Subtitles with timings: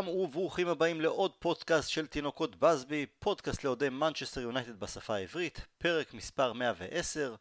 [0.00, 6.14] לכולם וברוכים הבאים לעוד פודקאסט של תינוקות באזבי, פודקאסט לאוהדי מנצ'סטר יונייטד בשפה העברית, פרק
[6.14, 7.34] מספר 110,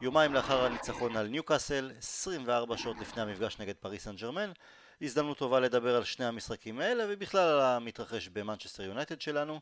[0.00, 4.52] יומיים לאחר הניצחון על ניוקאסל, 24 שעות לפני המפגש נגד פריס סן ג'רמן,
[5.02, 9.60] הזדמנות טובה לדבר על שני המשחקים האלה ובכלל על המתרחש במנצ'סטר יונייטד שלנו.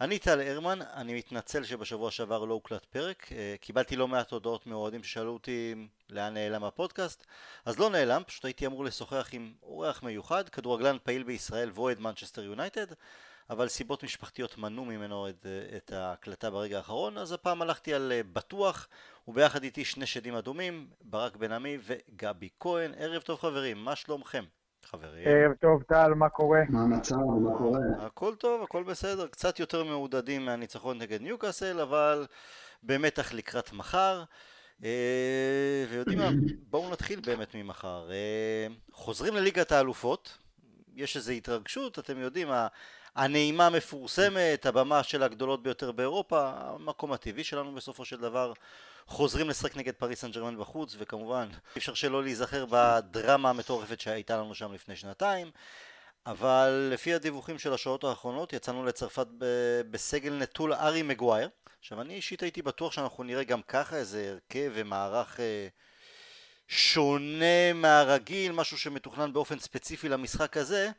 [0.00, 4.66] אני טל הרמן, אני מתנצל שבשבוע שעבר לא הוקלט פרק, אה, קיבלתי לא מעט הודעות
[4.66, 5.74] מאוהדים ששאלו אותי
[6.10, 7.26] לאן נעלם הפודקאסט,
[7.64, 12.42] אז לא נעלם, פשוט הייתי אמור לשוחח עם אורח מיוחד, כדורגלן פעיל בישראל ואוהד מנצ'סטר
[12.42, 12.86] יונייטד,
[13.50, 18.12] אבל סיבות משפחתיות מנעו ממנו את, אה, את ההקלטה ברגע האחרון, אז הפעם הלכתי על
[18.12, 18.88] אה, בטוח,
[19.28, 22.94] וביחד איתי שני שדים אדומים, ברק בן עמי וגבי כהן.
[22.98, 24.44] ערב טוב חברים, מה שלומכם?
[24.86, 25.28] חברים.
[25.28, 26.60] ערב טוב, טל, מה קורה?
[26.68, 27.80] מה המצב, מה קורה?
[27.98, 29.26] הכל טוב, הכל בסדר.
[29.26, 32.26] קצת יותר מעודדים מהניצחון נגד ניוקאסל, אבל
[32.82, 34.24] במתח לקראת מחר.
[34.84, 36.28] אה, ויודעים מה,
[36.70, 38.10] בואו נתחיל באמת ממחר.
[38.10, 40.38] אה, חוזרים לליגת האלופות,
[40.96, 42.48] יש איזו התרגשות, אתם יודעים,
[43.16, 48.52] הנעימה מפורסמת, הבמה של הגדולות ביותר באירופה, המקום הטבעי שלנו בסופו של דבר.
[49.06, 54.36] חוזרים לשחק נגד פריס סן ג'רמן בחוץ, וכמובן אי אפשר שלא להיזכר בדרמה המטורפת שהייתה
[54.36, 55.50] לנו שם לפני שנתיים.
[56.26, 59.26] אבל לפי הדיווחים של השעות האחרונות יצאנו לצרפת
[59.90, 61.48] בסגל נטול ארי מגווייר.
[61.80, 65.68] עכשיו אני אישית הייתי בטוח שאנחנו נראה גם ככה איזה הרכב ומערך אה,
[66.68, 70.90] שונה מהרגיל, משהו שמתוכנן באופן ספציפי למשחק הזה,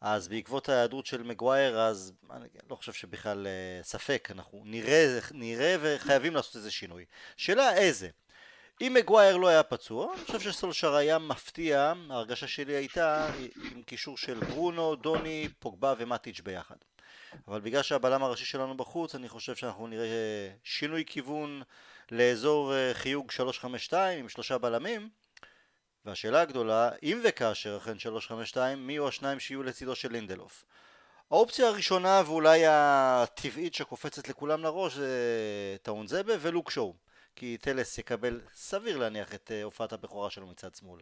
[0.00, 5.76] אז בעקבות ההיעדרות של מגווייר, אז אני לא חושב שבכלל אה, ספק, אנחנו נראה, נראה
[5.80, 7.04] וחייבים לעשות איזה שינוי.
[7.36, 8.08] שאלה איזה?
[8.80, 13.30] אם מגווייר לא היה פצוע, אני חושב שסולשר היה מפתיע, ההרגשה שלי הייתה
[13.72, 16.76] עם קישור של ברונו, דוני, פוגבה ומטיץ' ביחד.
[17.48, 21.62] אבל בגלל שהבלם הראשי שלנו בחוץ, אני חושב שאנחנו נראה שינוי כיוון
[22.10, 25.08] לאזור אה, חיוג 352 עם שלושה בלמים,
[26.06, 30.64] והשאלה הגדולה, אם וכאשר אכן 352, מי יהיו השניים שיהיו לצידו של לינדלוף?
[31.30, 36.94] האופציה הראשונה ואולי הטבעית שקופצת לכולם לראש זה טעון זבה ולוק שואו
[37.36, 41.00] כי טלס יקבל סביר להניח את אה, הופעת הבכורה שלו מצד שמאל.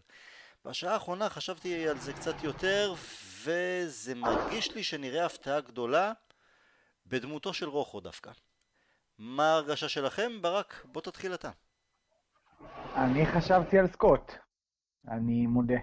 [0.65, 2.95] בשעה האחרונה חשבתי על זה קצת יותר
[3.43, 6.13] וזה מרגיש לי שנראה הפתעה גדולה
[7.07, 8.31] בדמותו של רוחו דווקא.
[9.19, 10.43] מה ההרגשה שלכם?
[10.43, 11.51] ברק, בוא תתחיל אתה.
[12.97, 14.44] אני חשבתי על סקוט.
[15.09, 15.79] אני מודה.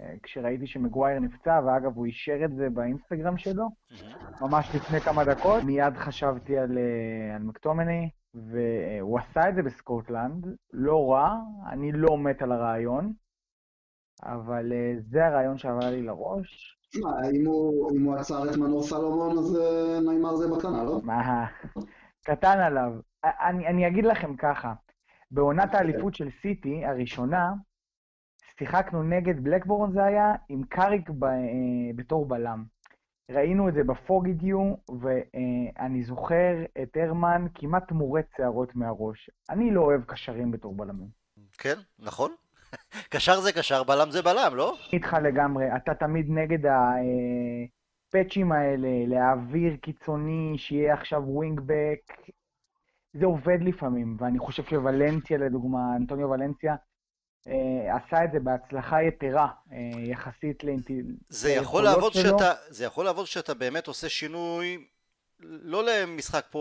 [0.00, 3.68] אה, כשראיתי שמגווייר נפצע, ואגב, הוא אישר את זה באינסטגרם שלו,
[4.40, 10.46] ממש לפני כמה דקות, מיד חשבתי על, אה, על מקטומני, והוא עשה את זה בסקוטלנד,
[10.72, 11.36] לא רע,
[11.70, 13.12] אני לא מת על הרעיון,
[14.22, 16.72] אבל אה, זה הרעיון שעבר לי לראש.
[17.34, 19.58] אם הוא, עצר את מנור סלומון, אז
[20.06, 21.00] נעימר זה בקטנה, לא?
[21.04, 21.46] מה,
[22.24, 22.92] קטן עליו.
[23.24, 24.74] אני, אני אגיד לכם ככה,
[25.30, 27.52] בעונת האליפות של סיטי, הראשונה,
[28.58, 31.30] שיחקנו נגד בלקבורן זה היה, עם קאריק ב, אה,
[31.96, 32.64] בתור בלם.
[33.30, 39.30] ראינו את זה בפוגידיו, ואני זוכר את הרמן כמעט מורט שערות מהראש.
[39.50, 41.08] אני לא אוהב קשרים בתור בלמים.
[41.58, 42.30] כן, נכון.
[43.12, 44.76] קשר זה קשר, בלם זה בלם, לא?
[44.92, 45.76] איתך לגמרי.
[45.76, 52.00] אתה תמיד נגד הפאצ'ים האלה, להעביר קיצוני, שיהיה עכשיו ווינגבק.
[53.12, 56.78] זה עובד לפעמים, ואני חושב שוולנסיה לדוגמה, אנטוניו ולנסיה, אה,
[57.88, 61.16] עשה את זה בהצלחה יתרה אה, יחסית לאינטליגנציה.
[61.28, 64.84] זה יכול לעבוד שאתה, זה יכול לעבוד שאתה באמת עושה שינוי
[65.40, 66.58] לא למשחק פה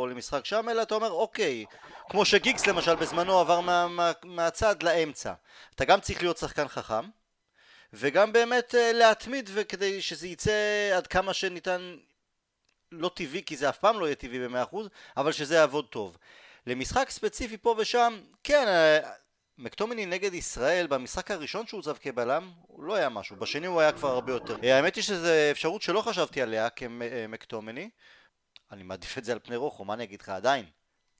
[0.00, 1.64] או למשחק שם, אלא אתה אומר אוקיי,
[2.08, 5.32] כמו שגיגס למשל בזמנו עבר מה, מה, מהצד לאמצע.
[5.74, 7.04] אתה גם צריך להיות שחקן חכם,
[7.92, 10.52] וגם באמת אה, להתמיד וכדי שזה יצא
[10.96, 11.96] עד כמה שניתן
[12.92, 16.16] לא טבעי, כי זה אף פעם לא יהיה טבעי במאה אחוז, אבל שזה יעבוד טוב.
[16.66, 18.66] למשחק ספציפי פה ושם, כן,
[19.58, 23.92] מקטומני נגד ישראל במשחק הראשון שהוא שהוצב כבלם הוא לא היה משהו, בשני הוא היה
[23.92, 24.56] כבר הרבה יותר.
[24.64, 27.90] אה, האמת היא שזו אפשרות שלא חשבתי עליה כמקטומני,
[28.72, 30.64] אני מעדיף את זה על פני רוחו, מה אני אגיד לך עדיין,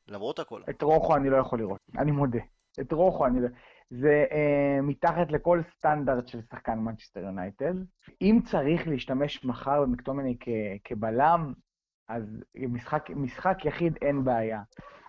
[0.08, 0.62] למרות הכל.
[0.70, 2.38] את רוחו אני לא יכול לראות, אני מודה.
[2.80, 3.48] את רוחו אני לא...
[3.90, 7.74] זה אה, מתחת לכל סטנדרט של שחקן מנצ'סטר יונייטד.
[8.22, 10.36] אם צריך להשתמש מחר במקטומני
[10.84, 11.52] כבלם,
[12.08, 12.22] אז
[12.54, 14.62] משחק, משחק יחיד אין בעיה.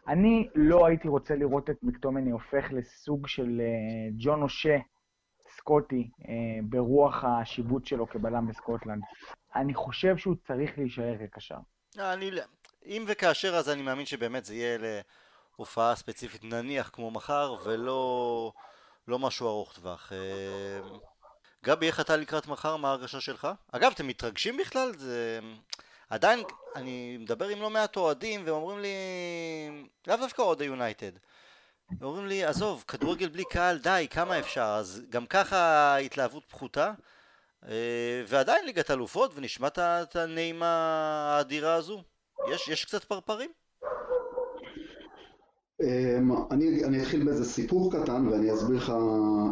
[0.08, 4.78] אני לא הייתי רוצה לראות את מקטומני הופך לסוג של uh, ג'ון אושה
[5.58, 6.26] סקוטי uh,
[6.64, 9.02] ברוח השיבוט שלו כבלם בסקוטלנד.
[9.56, 11.58] אני חושב שהוא צריך להישאר כקשר.
[12.00, 12.32] אני,
[12.86, 14.78] אם וכאשר אז אני מאמין שבאמת זה יהיה
[15.58, 18.52] להופעה ספציפית נניח כמו מחר ולא
[19.08, 20.12] לא משהו ארוך טווח.
[20.12, 20.80] אה,
[21.64, 22.78] גבי, איך אתה לקראת מחר?
[22.78, 23.48] מה ההרגשה שלך?
[23.72, 24.92] אגב, אתם מתרגשים בכלל?
[24.98, 25.40] זה...
[26.10, 26.40] עדיין,
[26.76, 28.96] אני מדבר עם לא מעט אוהדים והם אומרים לי,
[30.08, 31.12] לאו דווקא אוהדי יונייטד,
[32.02, 34.76] אומרים לי, עזוב, כדורגל בלי קהל, די, כמה אפשר?
[34.80, 36.94] אז גם ככה ההתלהבות פחותה,
[37.68, 40.68] אה, ועדיין ליגת אלופות, ונשמע את הנעימה
[41.36, 42.04] האדירה הזו.
[42.52, 43.52] יש, יש קצת פרפרים?
[45.82, 48.94] אמ, אני, אני אתחיל באיזה סיפור קטן ואני אסביר לך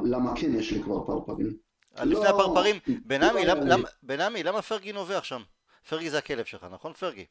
[0.05, 1.57] למה כן יש לי כבר פרפרים.
[1.95, 2.75] לפני לא, הפרפרים,
[3.05, 5.41] בנעמי, לא למה, למה, למה פרגי נובח שם?
[5.89, 7.25] פרגי זה הכלב שלך, נכון פרגי?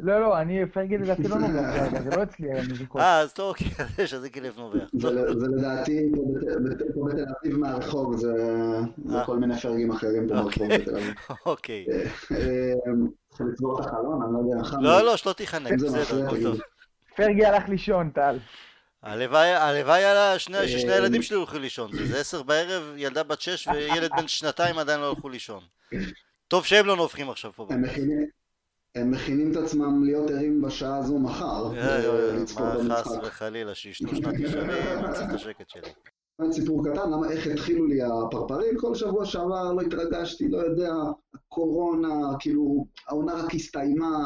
[0.00, 3.00] לא, לא, אני, פרגי לדעתי לא נובח, זה לא אצלי המזיקות.
[3.00, 3.68] אה, אז טוב, אוקיי,
[4.04, 4.88] יש איזה כלב נובח.
[4.92, 5.10] זה
[5.56, 6.10] לדעתי,
[6.94, 8.32] פה בתל אביב מהרחוב, זה
[9.10, 9.24] אה.
[9.26, 11.14] כל מיני פרגים אחרים פה ברחוב בתל אביב.
[11.46, 11.86] אוקיי.
[13.28, 14.78] צריך לצבור את החלון, אני לא יודע.
[14.80, 16.60] לא, לא, שלא תיחנק, בסדר, הכל טוב.
[17.16, 18.38] פרגי הלך לישון, טל.
[19.02, 24.28] הלוואי על ששני הילדים שלי הולכו לישון, זה עשר בערב, ילדה בת שש וילד בן
[24.28, 25.60] שנתיים עדיין לא הלכו לישון.
[26.48, 27.66] טוב שהם לא נובחים עכשיו פה.
[28.94, 31.68] הם מכינים את עצמם להיות ערים בשעה הזו מחר.
[32.88, 34.70] מה חס וחלילה, שישנו שנת ישרים,
[35.10, 35.90] נצא את השקט שלי.
[36.52, 38.76] סיפור קטן, למה, איך התחילו לי הפרפרים?
[38.76, 40.94] כל שבוע שעבר לא התרגשתי, לא יודע,
[41.34, 44.18] הקורונה, כאילו, העונה רק הסתיימה,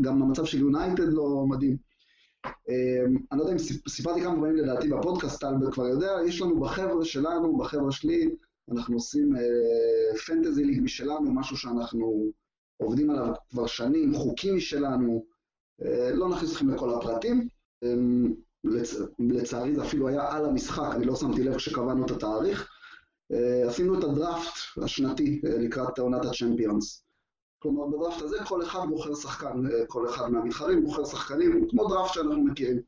[0.00, 1.76] גם המצב של יונייטד לא מדהים.
[2.46, 6.60] אמ, אני לא יודע אם סיפרתי כמה פעמים לדעתי בפודקאסט, טל כבר יודע, יש לנו
[6.60, 8.30] בחבר'ה שלנו, בחבר'ה שלי,
[8.72, 9.32] אנחנו עושים
[10.26, 12.32] פנטזי ליג משלנו, משהו שאנחנו
[12.76, 15.24] עובדים עליו כבר שנים, חוקים משלנו,
[15.82, 17.48] אה, לא נכניס אתכם לכל הפרטים.
[17.84, 18.34] אמ,
[18.64, 18.94] לצ...
[19.18, 22.70] לצערי זה אפילו היה על המשחק, אני לא שמתי לב כשקבענו את התאריך.
[23.32, 27.04] אה, עשינו את הדראפט השנתי אה, לקראת עונת הצ'מפיונס.
[27.58, 32.44] כלומר, בדראפט הזה כל אחד בוחר שחקן, כל אחד מהמתחרים בוחר שחקנים, כמו דראפט שאנחנו
[32.44, 32.80] מכירים.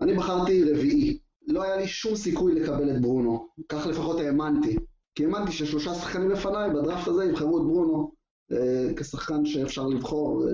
[0.00, 1.18] אני בחרתי רביעי.
[1.46, 4.76] לא היה לי שום סיכוי לקבל את ברונו, כך לפחות האמנתי.
[5.14, 8.12] כי האמנתי ששלושה שחקנים לפניי בדראפט הזה יבחרו את ברונו
[8.52, 10.48] אה, כשחקן שאפשר לבחור.
[10.48, 10.52] אה,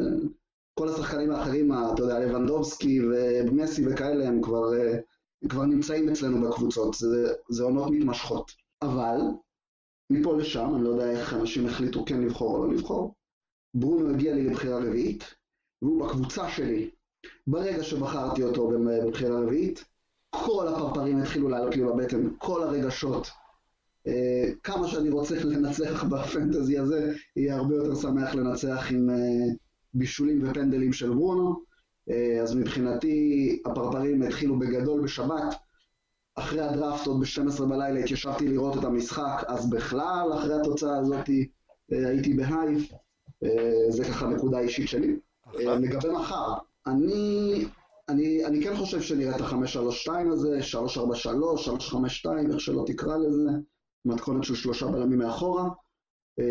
[0.79, 3.01] כל השחקנים האחרים, אתה יודע, לבנדובסקי
[3.47, 4.99] ומסי וכאלה, הם כבר, אה,
[5.49, 8.53] כבר נמצאים אצלנו בקבוצות, זה, זה עונות מתמשכות.
[8.83, 9.21] אבל,
[10.11, 13.15] מפה לשם, אני לא יודע איך אנשים החליטו כן לבחור או לא לבחור,
[13.75, 15.35] ברונו הגיע לי לבחירה רביעית,
[15.83, 16.91] והוא בקבוצה שלי.
[17.47, 19.85] ברגע שבחרתי אותו בבחירה רביעית,
[20.31, 23.31] כל הפרפרים התחילו לעלות לי בבטן, כל הרגשות.
[24.07, 29.55] אה, כמה שאני רוצה לנצח בפנטזי הזה, יהיה הרבה יותר שמח לנצח עם אה,
[29.95, 31.61] בישולים ופנדלים של ברונו.
[32.11, 35.55] אה, אז מבחינתי הפרפרים התחילו בגדול בשבת.
[36.35, 41.27] אחרי הדראפט עוד ב-12 בלילה התיישבתי לראות את המשחק, אז בכלל אחרי התוצאה הזאת
[41.91, 42.87] הייתי בהייב.
[43.89, 45.17] זה ככה נקודה אישית שלי.
[45.55, 46.55] לגבי מחר,
[46.87, 47.65] אני,
[48.09, 53.51] אני, אני כן חושב שנראה את ה-532 הזה, 343, 352, איך שלא תקרא לזה.
[54.05, 55.69] מתכונת של שלושה בלמים מאחורה.
[56.41, 56.45] Uh,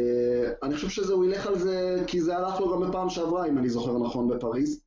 [0.63, 3.57] אני חושב שזה, הוא ילך על זה, כי זה הלך לו גם בפעם שעברה, אם
[3.57, 4.81] אני זוכר נכון, בפריז.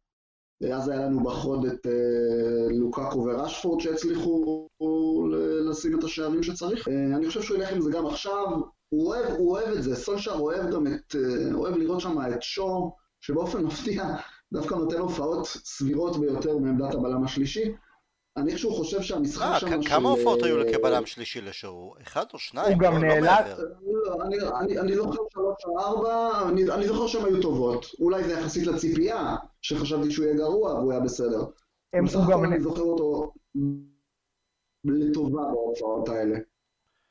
[0.75, 4.69] אז היה לנו בחוד את uh, לוקקו ורשפורד שהצליחו
[5.69, 6.89] לשים את השערים שצריך.
[6.89, 8.47] Uh, אני חושב שהוא ילך עם זה גם עכשיו.
[8.89, 11.17] הוא אוהב, הוא אוהב את זה, סולשר אוהב גם את,
[11.55, 14.05] אוהב לראות שם את שור, שבאופן מפתיע
[14.53, 17.73] דווקא נותן הופעות סבירות ביותר מעמדת הבלם השלישי.
[18.37, 19.83] אני איכשהו חושב שהמשחק אה, שם...
[19.83, 21.97] כמה הופעות היו כבלם שלישי לשעור?
[22.03, 22.73] אחד או שניים?
[22.73, 23.59] הוא גם לא, לא נאלץ...
[24.81, 27.87] אני זוכר שלוש או ארבע, אני זוכר שהן היו טובות.
[28.01, 31.45] אולי זה יחסית לציפייה, שחשבתי שהוא יהיה גרוע והוא היה בסדר.
[32.05, 33.33] בסך הכל אני זוכר אותו
[34.85, 36.39] לטובה בהופעות האלה.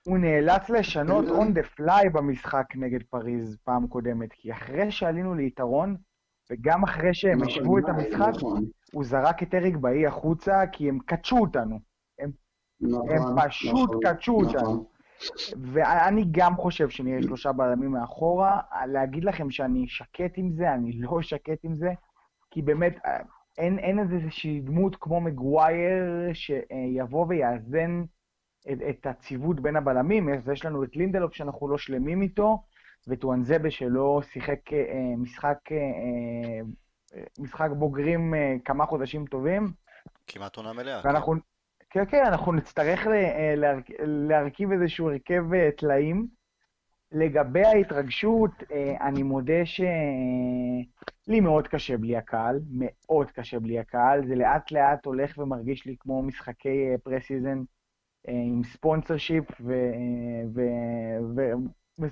[0.08, 5.98] הוא נאלץ לשנות on the fly במשחק נגד פריז פעם קודמת, כי אחרי שעלינו ליתרון,
[6.52, 8.66] וגם אחרי שהם נכון, השוו את המשחק, נכון.
[8.94, 11.80] הוא זרק את אריק באי החוצה, כי הם קדשו אותנו.
[12.20, 12.32] הם,
[12.82, 14.56] נכון, הם פשוט נכון, קדשו נכון.
[14.56, 14.90] אותנו.
[15.62, 18.62] ואני גם חושב שנהיה שלושה בלמים מאחורה.
[18.88, 21.94] להגיד לכם שאני שקט עם זה, אני לא שקט עם זה,
[22.52, 22.96] כי באמת,
[23.58, 28.04] אין, אין איזושהי דמות כמו מגווייר שיבוא ויאזן
[28.72, 30.30] את, את הציוות בין הבלמים.
[30.54, 32.64] יש לנו את לינדלוף שאנחנו לא שלמים איתו,
[33.08, 36.62] וטואנזבה שלא שיחק אה, משחק, אה,
[37.40, 39.68] משחק בוגרים אה, כמה חודשים טובים.
[40.28, 41.02] כמעט עונה מלאה.
[41.04, 41.34] ואנחנו,
[41.90, 43.08] כן, כן, אנחנו נצטרך
[44.04, 45.44] להרכיב איזשהו הרכב
[45.78, 46.28] טלאים.
[47.12, 48.52] לגבי ההתרגשות,
[49.02, 54.28] אני מודה שלי מאוד קשה בלי הקהל, מאוד קשה בלי הקהל.
[54.28, 57.62] זה לאט לאט הולך ומרגיש לי כמו משחקי פרסיזן
[58.28, 59.74] עם ספונסר שיפ ו...
[60.56, 60.62] ו...
[61.36, 61.42] ו...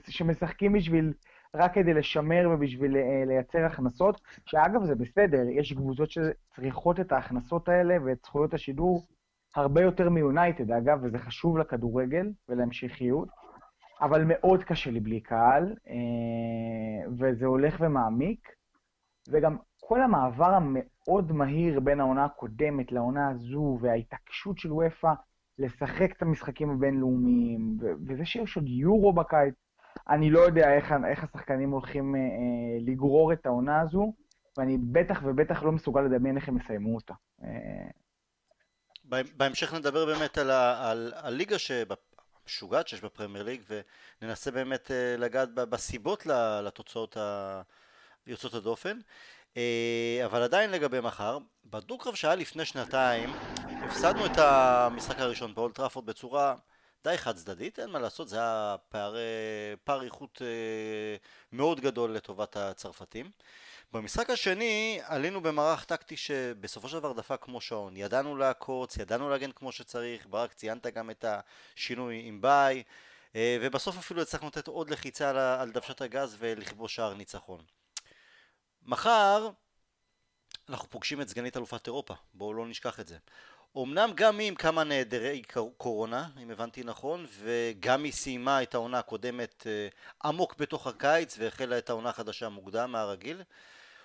[0.08, 1.14] שמשחקים בשביל,
[1.54, 7.70] רק כדי לשמר ובשביל אה, לייצר הכנסות, שאגב זה בסדר, יש קבוצות שצריכות את ההכנסות
[7.70, 9.08] האלה ואת זכויות השידור
[9.56, 13.30] הרבה יותר מיונייטד, אגב, וזה חשוב לכדורגל ולהמשכיות,
[14.02, 18.50] אבל מאוד קשה לי בלי קהל, אה, וזה הולך ומעמיק,
[19.30, 25.14] וגם כל המעבר המאוד מהיר בין העונה הקודמת לעונה הזו, וההתעקשות של וופא
[25.60, 27.78] לשחק את המשחקים הבינלאומיים,
[28.08, 29.56] וזה שיש עוד יורו בקיץ,
[30.10, 32.20] אני לא יודע איך, איך השחקנים הולכים אה,
[32.82, 34.14] לגרור את העונה הזו,
[34.58, 37.14] ואני בטח ובטח לא מסוגל לדמיין איך הם יסיימו אותה.
[37.44, 37.90] אה...
[39.38, 41.56] בהמשך נדבר באמת על הליגה
[42.44, 43.62] המשוגעת שיש בפרמייר ליג,
[44.22, 46.26] וננסה באמת אה, לגעת בסיבות
[46.64, 47.18] לתוצאות
[48.26, 48.98] היוצאות הדופן.
[49.58, 53.30] אה, אבל עדיין לגבי מחר, בדו-קרב שהיה לפני שנתיים,
[53.84, 56.56] הפסדנו את המשחק הראשון באולטראפורד בצורה
[57.08, 59.20] די חד צדדית, אין מה לעשות, זה היה פערי,
[59.84, 60.48] פער איכות אה,
[61.52, 63.32] מאוד גדול לטובת הצרפתים.
[63.94, 67.98] במשחק השני עלינו במערך טקטי שבסופו של דבר דפק כמו שעון.
[67.98, 72.84] ידענו לעקוץ, ידענו להגן כמו שצריך, ברק ציינת גם את השינוי עם ביי,
[73.36, 77.62] אה, ובסוף אפילו הצלחנו לתת עוד לחיצה על דוושת הגז ולכבוש שער ניצחון.
[78.86, 79.50] מחר
[80.70, 83.18] אנחנו פוגשים את סגנית אלופת אירופה, בואו לא נשכח את זה.
[83.84, 85.42] אמנם גם היא עם כמה נעדרי
[85.78, 89.88] קורונה, אם הבנתי נכון, וגם היא סיימה את העונה הקודמת אה,
[90.30, 93.42] עמוק בתוך הקיץ והחלה את העונה החדשה מוקדם מהרגיל.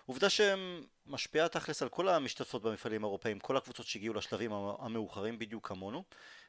[0.07, 6.05] עובדה שמשפיעה תכלס על כל המשתתפות במפעלים האירופאים, כל הקבוצות שהגיעו לשלבים המאוחרים בדיוק כמונו.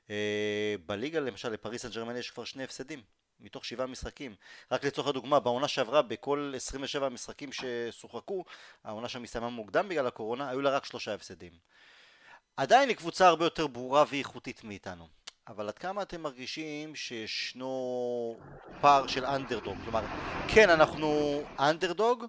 [0.10, 3.01] אה, בליגה למשל לפריס סן ג'רמן יש כבר שני הפסדים
[3.39, 4.36] מתוך שבעה משחקים.
[4.72, 8.46] רק לצורך הדוגמה, בעונה שעברה בכל 27 המשחקים ששוחקו,
[8.84, 11.51] העונה שם הסתיימה מוקדם בגלל הקורונה, היו לה רק שלושה הפסדים.
[12.57, 15.07] עדיין היא קבוצה הרבה יותר ברורה ואיכותית מאיתנו.
[15.48, 18.36] אבל עד כמה אתם מרגישים שישנו
[18.81, 19.77] פער של אנדרדוג?
[19.83, 20.01] כלומר,
[20.55, 21.07] כן, אנחנו
[21.60, 22.25] אנדרדוג,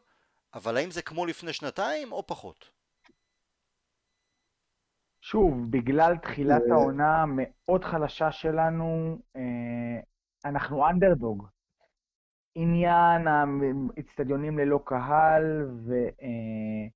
[0.54, 2.70] אבל האם זה כמו לפני שנתיים או פחות?
[5.20, 6.74] שוב, בגלל תחילת אה.
[6.74, 10.00] העונה המאוד חלשה שלנו, אה,
[10.44, 11.46] אנחנו אנדרדוג.
[12.54, 13.28] עניין
[13.96, 16.88] האצטדיונים ללא קהל ו, אה,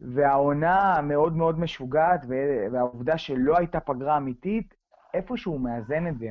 [0.00, 2.20] והעונה המאוד מאוד משוגעת
[2.72, 4.74] והעובדה שלא הייתה פגרה אמיתית,
[5.14, 6.28] איפשהו מאזן את זה.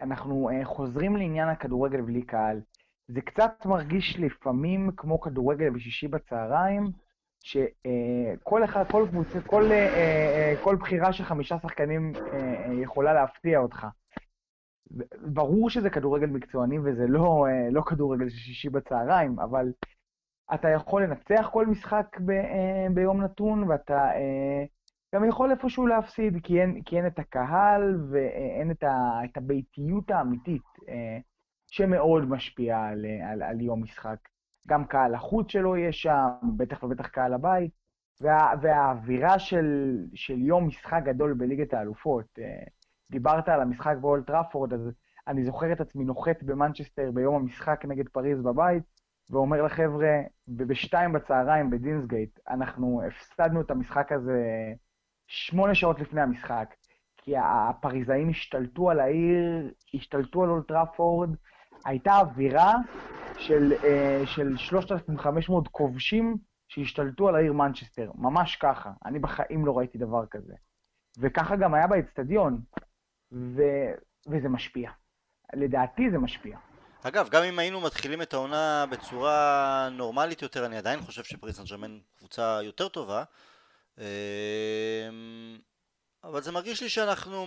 [0.00, 2.60] אנחנו חוזרים לעניין הכדורגל בלי קהל.
[3.08, 6.84] זה קצת מרגיש לפעמים כמו כדורגל בשישי בצהריים,
[7.40, 13.58] שכל אחד, כל קבוצה, כל, אה, אה, כל בחירה של חמישה שחקנים אה, יכולה להפתיע
[13.58, 13.86] אותך.
[15.26, 19.72] ברור שזה כדורגל מקצועני וזה לא, לא כדורגל של שישי בצהריים, אבל
[20.54, 22.32] אתה יכול לנצח כל משחק ב,
[22.94, 24.10] ביום נתון, ואתה
[25.14, 30.10] גם יכול איפשהו להפסיד, כי אין, כי אין את הקהל ואין את, ה, את הביתיות
[30.10, 30.62] האמיתית.
[31.70, 34.18] שמאוד משפיע על, על, על יום משחק.
[34.68, 37.70] גם קהל החוץ שלו יהיה שם, בטח ובטח קהל הבית,
[38.20, 42.38] וה, והאווירה של, של יום משחק גדול בליגת האלופות.
[42.38, 42.62] אה,
[43.10, 44.90] דיברת על המשחק באולד טראפורד, אז
[45.28, 48.82] אני זוכר את עצמי נוחת במנצ'סטר ביום המשחק נגד פריז בבית,
[49.30, 54.42] ואומר לחבר'ה, בשתיים בצהריים בדינסגייט, אנחנו הפסדנו את המשחק הזה
[55.26, 56.74] שמונה שעות לפני המשחק,
[57.16, 61.30] כי הפריזאים השתלטו על העיר, השתלטו על אולד טראפורד,
[61.84, 62.74] הייתה אווירה
[63.38, 66.36] של, uh, של 3,500 כובשים
[66.68, 68.92] שהשתלטו על העיר מנצ'סטר, ממש ככה.
[69.04, 70.54] אני בחיים לא ראיתי דבר כזה.
[71.18, 72.60] וככה גם היה באצטדיון,
[73.32, 73.62] ו...
[74.26, 74.90] וזה משפיע.
[75.54, 76.58] לדעתי זה משפיע.
[77.02, 81.98] אגב, גם אם היינו מתחילים את העונה בצורה נורמלית יותר, אני עדיין חושב שפריס סן
[82.18, 83.24] קבוצה יותר טובה.
[83.98, 84.04] אמ,
[86.24, 87.46] אבל זה מרגיש לי שאנחנו,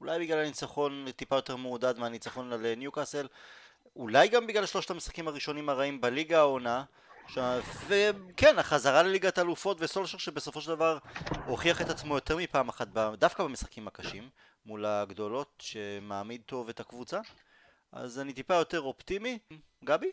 [0.00, 3.26] אולי בגלל הניצחון טיפה יותר מעודד מהניצחון על ניוקאסל,
[3.96, 6.84] אולי גם בגלל שלושת המשחקים הראשונים הרעים בליגה העונה
[7.86, 10.98] וכן, החזרה לליגת אלופות וסולשר שבסופו של דבר
[11.46, 12.88] הוכיח את עצמו יותר מפעם אחת
[13.18, 14.28] דווקא במשחקים הקשים
[14.66, 17.20] מול הגדולות שמעמיד טוב את הקבוצה
[17.92, 19.38] אז אני טיפה יותר אופטימי.
[19.84, 20.10] גבי?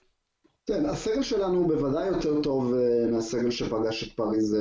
[0.66, 4.60] כן, הסגל שלנו בוודאי יותר טוב אה, מהסגל שפגש את פריז אה,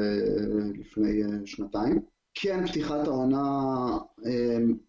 [0.75, 2.00] לפני אה, שנתיים.
[2.35, 3.42] כן, פתיחת העונה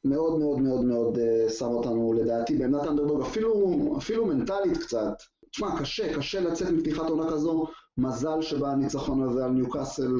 [0.05, 1.17] מאוד מאוד מאוד מאוד
[1.57, 5.13] שם אותנו לדעתי בעמדת אנדרדוג, אפילו, אפילו מנטלית קצת.
[5.51, 7.65] תשמע, קשה, קשה לצאת מפתיחת עונה כזו.
[7.97, 10.11] מזל שבא הניצחון הזה על ניוקאסל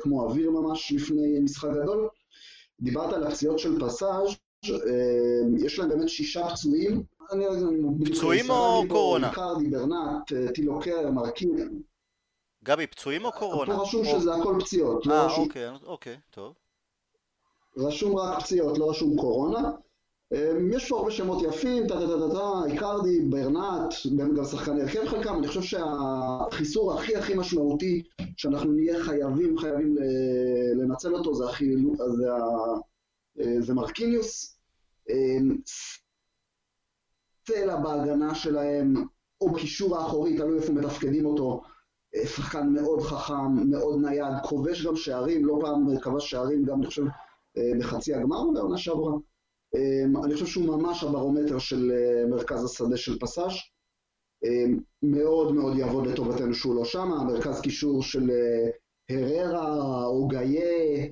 [0.00, 2.08] כמו אוויר ממש לפני משחק גדול.
[2.80, 4.28] דיברת על הפציעות של פסאז',
[5.58, 7.02] יש להם באמת שישה פצועים.
[8.04, 9.32] פצועים או קורונה?
[9.32, 11.82] קרדי, ברנט, אה, טילוקר, מרקין.
[12.64, 13.76] גבי, פצועים או קורונה?
[13.76, 15.06] פה רשום שזה הכל פציעות.
[15.06, 16.52] לא אה, אוקיי, אוקיי, טוב.
[17.76, 19.70] רשום רק פציעות, לא רשום קורונה.
[20.32, 23.94] אמ, יש פה הרבה שמות יפים, טה טה טה טה, איקרדי, ברנט,
[24.36, 28.02] גם שחקני הרכב חלקם, אני חושב שהחיסור הכי הכי משמעותי
[28.36, 29.96] שאנחנו נהיה חייבים חייבים
[30.74, 32.30] לנצל אותו זה, הכי, זה,
[33.40, 34.53] אה, זה מרקיניוס.
[35.08, 35.56] אמ,
[37.48, 38.94] סלע בהגנה שלהם,
[39.40, 41.62] או קישור האחורי, תלוי איפה מתפקדים אותו,
[42.14, 46.86] אה, שחקן מאוד חכם, מאוד נייד, כובש גם שערים, לא פעם כבש שערים גם, אני
[46.86, 47.02] חושב,
[47.56, 49.12] אה, בחצי הגמר בעונה שעברה.
[49.74, 53.52] אה, אני חושב שהוא ממש הברומטר של אה, מרכז השדה של פסאז'.
[55.02, 58.30] מאוד מאוד יעבוד לטובתנו שהוא לא שם, המרכז קישור של
[59.10, 61.06] הררה או גאיה,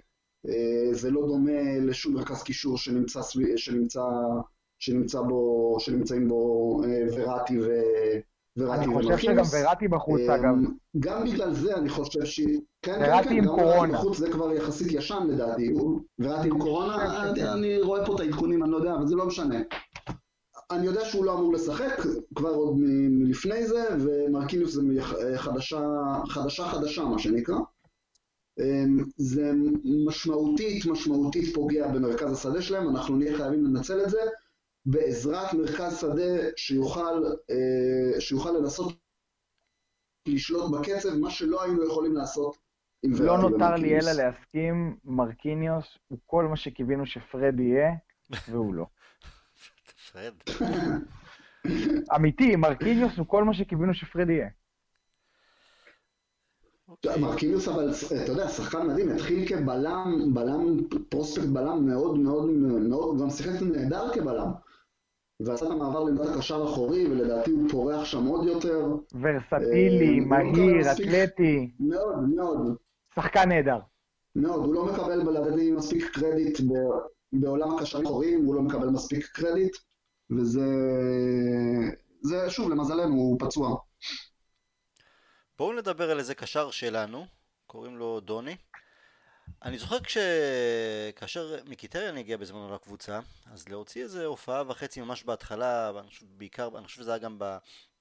[0.92, 3.20] זה לא דומה לשום מרכז קישור שנמצא,
[3.56, 4.02] שנמצא,
[4.78, 6.80] שנמצא בו, שנמצאים בו
[7.16, 7.66] וראטי ו...
[8.56, 10.54] וראטי אני חושב שגם וראטי בחוץ אגב.
[11.00, 12.40] גם בגלל זה אני חושב ש...
[12.82, 13.92] כן, וראטי כן, כן, עם קורונה.
[13.92, 15.74] בחוץ זה כבר יחסית ישן לדעתי.
[16.18, 19.60] וראטי עם קורונה, אני רואה פה את העדכונים, אני לא יודע, אבל זה לא משנה.
[20.70, 22.02] אני יודע שהוא לא אמור לשחק
[22.34, 22.74] כבר עוד
[23.10, 24.82] מלפני זה, ומרקיניוס זה
[25.36, 25.80] חדשה,
[26.28, 27.56] חדשה חדשה מה שנקרא.
[29.16, 29.52] זה
[30.06, 34.20] משמעותית, משמעותית פוגע במרכז השדה שלהם, אנחנו נהיה חייבים לנצל את זה.
[34.86, 38.92] בעזרת מרכז שדה שיוכל, אה, שיוכל לנסות
[40.28, 42.56] לשלוט בקצב, מה שלא היינו יכולים לעשות
[43.02, 47.90] עם וראטי לא נותר לי אלא להסכים, מרקיניוס הוא כל מה שקיווינו שפרד יהיה,
[48.48, 48.86] והוא לא.
[50.12, 50.34] פרד.
[52.16, 54.48] אמיתי, מרקיניוס הוא כל מה שקיווינו שפרד יהיה.
[57.20, 57.90] מרקיניוס אבל,
[58.22, 60.76] אתה יודע, שחקן מדהים, התחיל כבלם, בלם,
[61.08, 64.50] פרוספקט בלם מאוד מאוד מאוד, גם שיחק נהדר כבלם.
[65.40, 68.86] ועשה את המעבר לעמדת הקשר האחורי, ולדעתי הוא פורח שם עוד יותר.
[69.20, 71.70] ורסטילי, אה, לא מהיר, אתלטי.
[71.80, 72.76] מאוד, מאוד.
[73.14, 73.78] שחקן נהדר.
[74.36, 76.60] מאוד, הוא לא מקבל לדעתי מספיק קרדיט
[77.32, 79.76] בעולם הקשרים האחוריים, הוא לא מקבל מספיק קרדיט,
[80.30, 80.66] וזה,
[82.22, 83.76] זה שוב, למזלנו, הוא פצוע.
[85.62, 87.26] בואו נדבר על איזה קשר שלנו,
[87.66, 88.56] קוראים לו דוני.
[89.62, 90.18] אני זוכר כש...
[91.16, 93.20] כאשר מיקיטריאן הגיע בזמנו לקבוצה,
[93.52, 97.38] אז להוציא איזה הופעה וחצי ממש בהתחלה, אני חושב, בעיקר, אני חושב שזה היה גם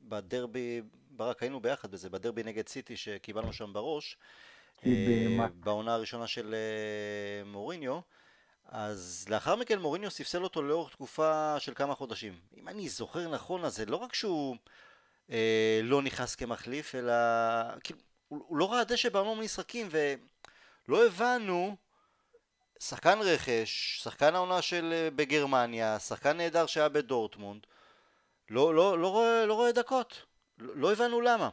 [0.02, 4.18] בדרבי, ברק היינו ביחד בזה, בדרבי נגד סיטי שקיבלנו שם בראש,
[4.86, 8.00] אה, בעונה הראשונה של אה, מוריניו,
[8.66, 12.40] אז לאחר מכן מוריניו ספסל אותו לאורך תקופה של כמה חודשים.
[12.58, 14.56] אם אני זוכר נכון, אז זה לא רק שהוא
[15.32, 17.14] אה, לא נכנס כמחליף, אלא
[17.84, 20.14] כאילו, הוא, הוא לא ראה דשא בהמון משחקים, ו...
[20.88, 21.76] לא הבנו
[22.80, 27.66] שחקן רכש, שחקן העונה של אה, בגרמניה, שחקן נהדר שהיה בדורטמונד,
[28.50, 30.26] לא, לא, לא, רואה, לא רואה דקות,
[30.58, 31.50] לא, לא הבנו למה.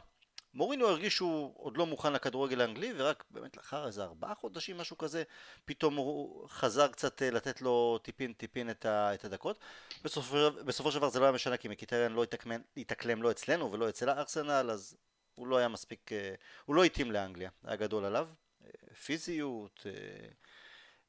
[0.53, 4.97] מורינו הרגיש שהוא עוד לא מוכן לכדורגל האנגלי ורק באמת לאחר איזה ארבעה חודשים משהו
[4.97, 5.23] כזה
[5.65, 9.59] פתאום הוא חזר קצת אה, לתת לו טיפין טיפין את, את הדקות
[10.03, 12.25] בסופו, בסופו של דבר זה לא היה משנה כי מקיטריאן לא
[12.77, 14.97] התאקלם לא אצלנו ולא אצל הארסנל אז
[15.35, 16.33] הוא לא היה מספיק אה,
[16.65, 18.27] הוא לא התאים לאנגליה היה גדול עליו
[19.05, 20.27] פיזיות, אה,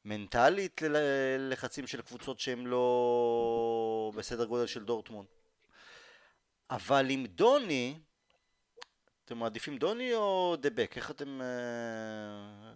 [0.04, 5.28] מנטלית ללחצים של קבוצות שהן לא בסדר גודל של דורטמונד.
[6.70, 7.98] אבל עם דוני,
[9.30, 10.92] אתם מעדיפים דוני או דבק?
[10.96, 11.40] איך אתם...
[11.42, 12.72] אה,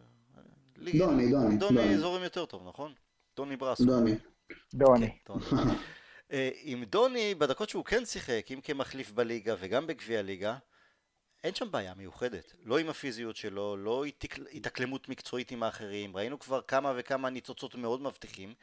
[0.99, 1.57] דוני, דוני.
[1.57, 2.93] דוני זורם יותר טוב, נכון?
[3.37, 3.85] דוני ברסו.
[3.85, 4.15] דוני.
[4.75, 5.11] דוני.
[5.25, 5.35] כן,
[6.33, 10.57] אה, עם דוני, בדקות שהוא כן שיחק, אם כמחליף בליגה וגם בגביע הליגה,
[11.45, 14.05] אין שם בעיה מיוחדת, לא עם הפיזיות שלו, לא
[14.53, 18.55] התאקלמות מקצועית עם האחרים, ראינו כבר כמה וכמה ניצוצות מאוד מבטיחים.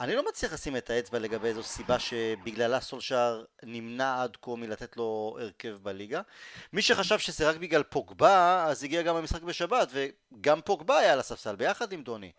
[0.00, 4.96] אני לא מצליח לשים את האצבע לגבי איזו סיבה שבגללה סולשאר נמנע עד כה מלתת
[4.96, 6.20] לו הרכב בליגה.
[6.72, 11.20] מי שחשב שזה רק בגלל פוגבה, אז הגיע גם המשחק בשבת, וגם פוגבה היה על
[11.20, 12.32] הספסל ביחד עם דוני.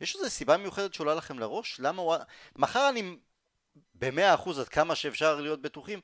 [0.00, 1.80] יש איזו סיבה מיוחדת שעולה לכם לראש?
[1.80, 2.16] למה הוא...
[2.56, 3.16] מחר אני
[3.94, 6.00] במאה אחוז עד כמה שאפשר להיות בטוחים,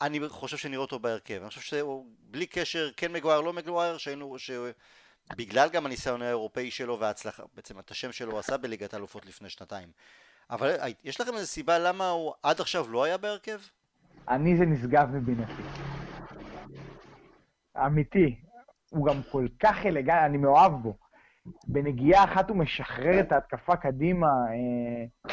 [0.00, 1.40] אני חושב שנראה אותו בהרכב.
[1.40, 7.42] אני חושב שבלי קשר, כן מגווייר, לא מגווייר, שהיינו, שבגלל גם הניסיון האירופאי שלו וההצלחה,
[7.54, 9.88] בעצם את השם שלו עשה בליגת האלופות לפני שנתיים.
[10.50, 13.58] אבל יש לכם איזו סיבה למה הוא עד עכשיו לא היה בהרכב?
[14.28, 15.62] אני זה נשגב מבינתי.
[17.86, 18.36] אמיתי.
[18.90, 20.96] הוא גם כל כך אלגנטי, אני מאוהב בו.
[21.66, 24.26] בנגיעה אחת הוא משחרר את ההתקפה קדימה.
[24.26, 25.32] אה,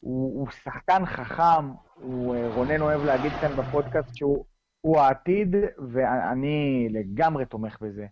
[0.00, 5.56] הוא, הוא שחקן חכם, הוא, אה, רונן אוהב להגיד כאן בפודקאסט שהוא העתיד,
[5.92, 8.06] ואני לגמרי תומך בזה.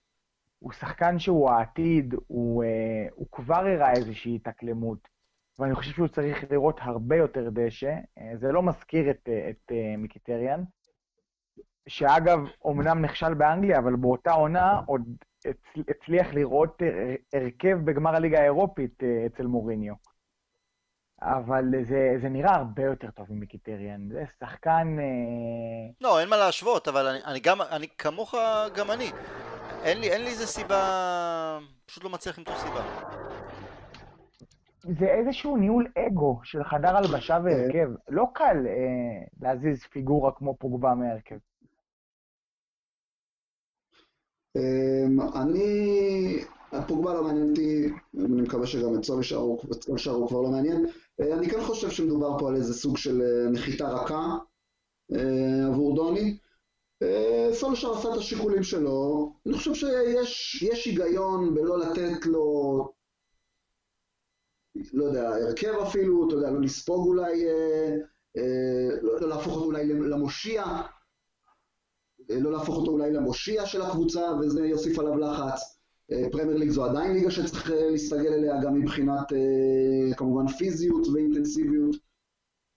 [0.58, 5.13] הוא שחקן שהוא העתיד, הוא, אה, הוא כבר הראה איזושהי התאקלמות,
[5.58, 7.94] ואני חושב שהוא צריך לראות הרבה יותר דשא.
[8.18, 10.62] אה, זה לא מזכיר את, את מיקיטריאן,
[11.88, 15.02] שאגב, אומנם נכשל באנגליה, אבל באותה עונה עוד
[15.88, 16.82] הצליח לראות
[17.32, 19.94] הרכב בגמר הליגה האירופית אצל מוריניו.
[21.22, 24.96] אבל זה, זה נראה הרבה יותר טוב ממיקיטריאן, זה שחקן...
[25.00, 28.34] אה, לא, אין מה להשוות, אבל אני, אני גם, אני כמוך,
[28.74, 29.10] גם אני.
[29.82, 32.84] אין לי, אין לי איזה סיבה, פשוט לא מצליח למצוא סיבה.
[34.98, 37.88] זה איזשהו ניהול אגו של חדר הלבשה והרכב.
[38.08, 41.36] לא קל אה, להזיז פיגורה כמו פוגבה מהרכב.
[44.56, 46.44] אמ, אני,
[46.86, 49.36] פוגבה לא מעניין אותי, אני מקווה שגם את סולישר
[50.10, 50.86] הוא כבר לא מעניין.
[51.20, 54.36] אה, אני כן חושב שמדובר פה על איזה סוג של אה, נחיתה רכה
[55.12, 56.38] אה, עבור דוני.
[57.52, 59.32] סולשר עשה את השיקולים שלו.
[59.46, 59.74] אני חושב
[60.24, 62.92] שיש היגיון בלא לתת לו,
[64.92, 67.96] לא יודע, הרכב אפילו, אתה יודע, לא לספוג אולי, אה,
[68.36, 70.64] אה, לא, להפוך אותו אולי למושיע,
[72.30, 75.60] אה, לא להפוך אותו אולי למושיע של הקבוצה, וזה יוסיף עליו לחץ.
[76.32, 79.32] פרמייר ליג זו עדיין ליגה שצריך להסתגל אליה גם מבחינת
[80.16, 81.96] כמובן פיזיות ואינטנסיביות.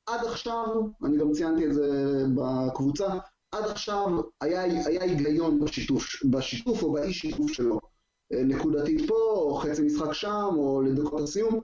[0.05, 0.65] עד עכשיו,
[1.03, 3.07] אני גם ציינתי את זה בקבוצה,
[3.51, 4.07] עד עכשיו
[4.41, 7.79] היה, היה היגיון בשיתוף, בשיתוף או באי שיתוף שלו.
[8.31, 11.61] נקודתית פה, או חצי משחק שם, או לדקות הסיום.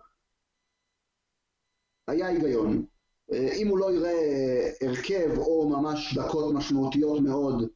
[2.07, 2.85] היה היגיון.
[3.31, 7.67] אם הוא לא יראה הרכב או ממש דקות משמעותיות מאוד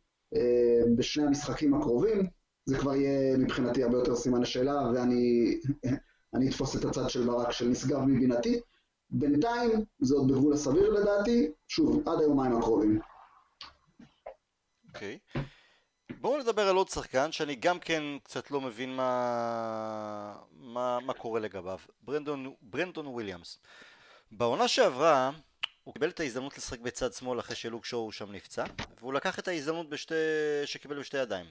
[0.97, 2.27] בשני המשחקים הקרובים,
[2.65, 5.59] זה כבר יהיה מבחינתי הרבה יותר סימן השאלה, ואני
[6.49, 8.59] אתפוס את הצד של ברק של נשגב מבינתי.
[9.09, 12.99] בינתיים זה עוד בגבול הסביר לדעתי, שוב, עד היומיים הקרובים.
[14.87, 15.19] אוקיי.
[15.35, 15.39] Okay.
[16.21, 21.39] בואו נדבר על עוד שחקן שאני גם כן קצת לא מבין מה, מה, מה קורה
[21.39, 23.59] לגביו, ברנדון, ברנדון וויליאמס.
[24.31, 25.31] בעונה שעברה
[25.83, 28.65] הוא קיבל את ההזדמנות לשחק בצד שמאל אחרי שלוק שואו שם נפצע,
[28.99, 30.15] והוא לקח את ההזדמנות בשתי,
[30.65, 31.45] שקיבל בשתי ידיים.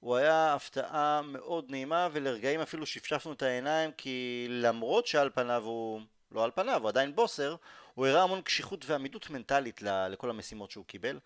[0.00, 6.00] הוא היה הפתעה מאוד נעימה ולרגעים אפילו שפשפנו את העיניים כי למרות שעל פניו הוא
[6.32, 7.56] לא על פניו, הוא עדיין בוסר,
[7.94, 11.18] הוא הראה המון קשיחות ועמידות מנטלית לכל המשימות שהוא קיבל.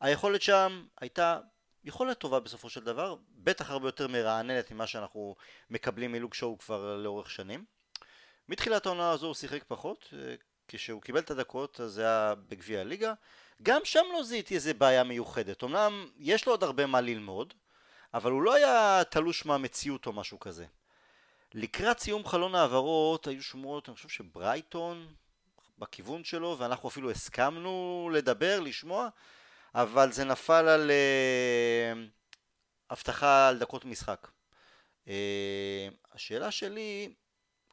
[0.00, 1.38] היכולת שם הייתה
[1.84, 5.36] יכולת טובה בסופו של דבר, בטח הרבה יותר מרעננת ממה שאנחנו
[5.70, 7.75] מקבלים מלוק שואו כבר לאורך שנים.
[8.48, 10.14] מתחילת העונה הזו הוא שיחק פחות,
[10.68, 13.14] כשהוא קיבל את הדקות אז זה היה בגביע הליגה.
[13.62, 17.54] גם שם לא זיהיתי איזה בעיה מיוחדת, אמנם יש לו עוד הרבה מה ללמוד,
[18.14, 20.66] אבל הוא לא היה תלוש מהמציאות או משהו כזה.
[21.54, 25.14] לקראת סיום חלון העברות היו שמועות, אני חושב שברייטון
[25.78, 29.08] בכיוון שלו, ואנחנו אפילו הסכמנו לדבר, לשמוע,
[29.74, 31.98] אבל זה נפל על uh,
[32.90, 34.28] הבטחה על דקות משחק.
[35.04, 35.08] Uh,
[36.12, 37.14] השאלה שלי,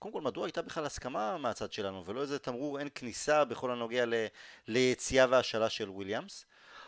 [0.04, 4.06] קודם כל, מדוע הייתה בכלל הסכמה מהצד שלנו, ולא איזה תמרור אין כניסה בכל הנוגע
[4.06, 4.14] ל,
[4.68, 6.46] ליציאה והשאלה של וויליאמס?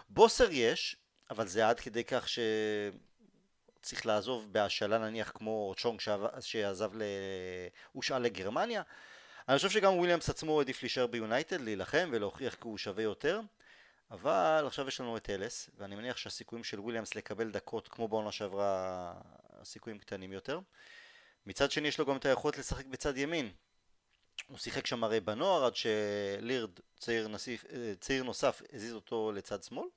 [0.09, 0.95] בוסר יש,
[1.29, 2.39] אבל זה עד כדי כך ש...
[3.81, 5.99] צריך לעזוב בהשאלה נניח כמו צ'ונג
[6.41, 7.01] שעזב, ל...
[7.91, 8.81] הושאל לגרמניה.
[9.49, 13.41] אני חושב שגם וויליאמס עצמו העדיף להישאר ביונייטד, להילחם ולהוכיח כי הוא שווה יותר.
[14.11, 18.31] אבל עכשיו יש לנו את טלס, ואני מניח שהסיכויים של וויליאמס לקבל דקות כמו בעונה
[18.31, 19.13] שעברה,
[19.61, 20.59] הסיכויים קטנים יותר.
[21.45, 23.51] מצד שני יש לו גם את היכולת לשחק בצד ימין.
[24.47, 27.65] הוא שיחק שם הרי בנוער עד שלירד, צעיר, נסיף,
[27.99, 29.87] צעיר נוסף, הזיז אותו לצד שמאל.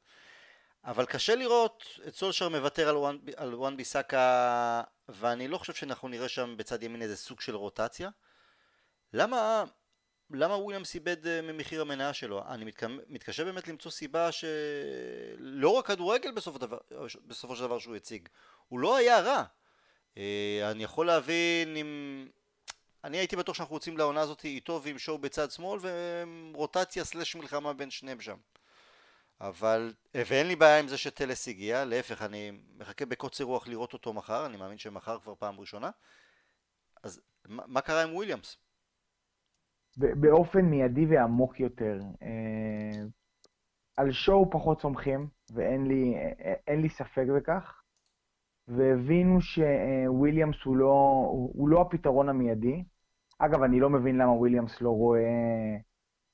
[0.84, 6.08] אבל קשה לראות את סולשר מוותר על, וואן, על וואן ביסאקה ואני לא חושב שאנחנו
[6.08, 8.10] נראה שם בצד ימין איזה סוג של רוטציה
[9.12, 9.64] למה,
[10.30, 12.42] למה וויליאמס איבד אה, ממחיר המניה שלו?
[12.48, 12.82] אני מתק...
[13.08, 16.78] מתקשה באמת למצוא סיבה שלא רק כדורגל בסוף הדבר,
[17.26, 18.28] בסופו של דבר שהוא הציג
[18.68, 19.44] הוא לא היה רע אה,
[20.70, 22.26] אני יכול להבין אם...
[23.04, 25.78] אני הייתי בטוח שאנחנו רוצים לעונה הזאת איתו ועם שואו בצד שמאל
[26.52, 28.36] ורוטציה סלש מלחמה בין שניהם שם
[29.40, 34.12] אבל, ואין לי בעיה עם זה שטלס הגיע, להפך, אני מחכה בקוצר רוח לראות אותו
[34.12, 35.90] מחר, אני מאמין שמחר כבר פעם ראשונה.
[37.02, 38.56] אז מה, מה קרה עם וויליאמס?
[39.96, 41.98] באופן מיידי ועמוק יותר.
[42.22, 43.02] אה,
[43.96, 46.14] על שואו פחות סומכים, ואין לי,
[46.68, 47.77] אה, לי ספק בכך,
[48.68, 52.84] והבינו שוויליאמס הוא לא, הוא לא הפתרון המיידי.
[53.38, 55.76] אגב, אני לא מבין למה וויליאמס לא רואה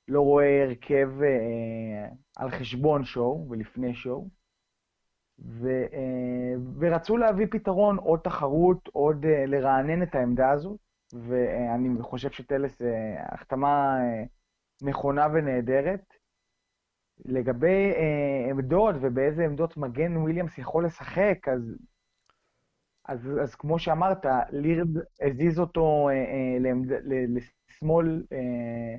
[0.08, 4.28] לא רואה הרכב אה, על חשבון שואו ולפני שואו.
[5.38, 10.78] ו, אה, ורצו להביא פתרון, עוד תחרות, עוד אה, לרענן את העמדה הזו,
[11.12, 14.24] ואני חושב שטלס אה, החתמה אה,
[14.82, 16.04] נכונה ונהדרת.
[17.24, 21.76] לגבי אה, עמדות ובאיזה עמדות מגן וויליאמס יכול לשחק, אז,
[23.04, 24.88] אז, אז כמו שאמרת, לירד
[25.20, 26.72] הזיז אותו אה, אה,
[27.28, 28.96] לשמאל אה,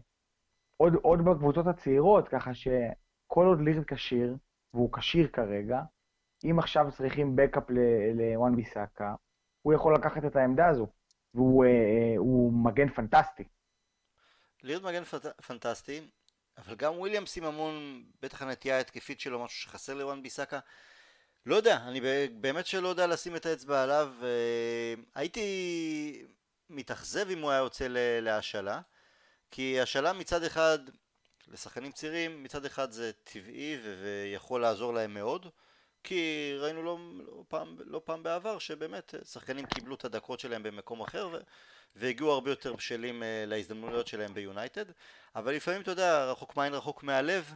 [0.78, 4.36] עוד, עוד בקבוצות הצעירות, ככה שכל עוד לירד כשיר,
[4.74, 5.82] והוא כשיר כרגע,
[6.44, 7.64] אם עכשיו צריכים בקאפ
[8.16, 9.16] לוואן ביסאקה,
[9.62, 10.88] הוא יכול לקחת את העמדה הזו,
[11.34, 12.16] והוא אה,
[12.52, 13.44] מגן פנטסטי.
[14.64, 16.02] לירד מגן פנט, פנטסטי,
[16.58, 20.60] אבל גם וויליאמס עם המון, בטח הנטייה ההתקפית שלו, משהו שחסר לוואן ביסאקה.
[21.46, 24.14] לא יודע, אני באמת שלא יודע לשים את האצבע עליו.
[24.24, 26.26] אה, הייתי
[26.70, 27.88] מתאכזב אם הוא היה יוצא
[28.22, 28.82] להשאלה.
[29.52, 30.80] כי השאלה מצד אחד
[31.48, 35.48] לשחקנים צעירים מצד אחד זה טבעי ויכול לעזור להם מאוד
[36.04, 41.02] כי ראינו לא, לא, פעם, לא פעם בעבר שבאמת שחקנים קיבלו את הדקות שלהם במקום
[41.02, 41.38] אחר ו,
[41.96, 44.86] והגיעו הרבה יותר בשלים uh, להזדמנויות שלהם ביונייטד
[45.36, 47.54] אבל לפעמים אתה יודע רחוק מעין רחוק מהלב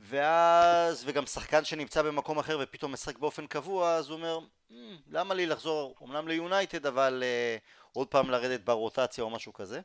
[0.00, 4.38] ואז, וגם שחקן שנמצא במקום אחר ופתאום משחק באופן קבוע, אז הוא אומר,
[4.70, 4.74] "מ,
[5.06, 7.56] למה לי לחזור אמנם ליונייטד, אבל אה,
[7.92, 9.80] עוד פעם לרדת ברוטציה או משהו כזה.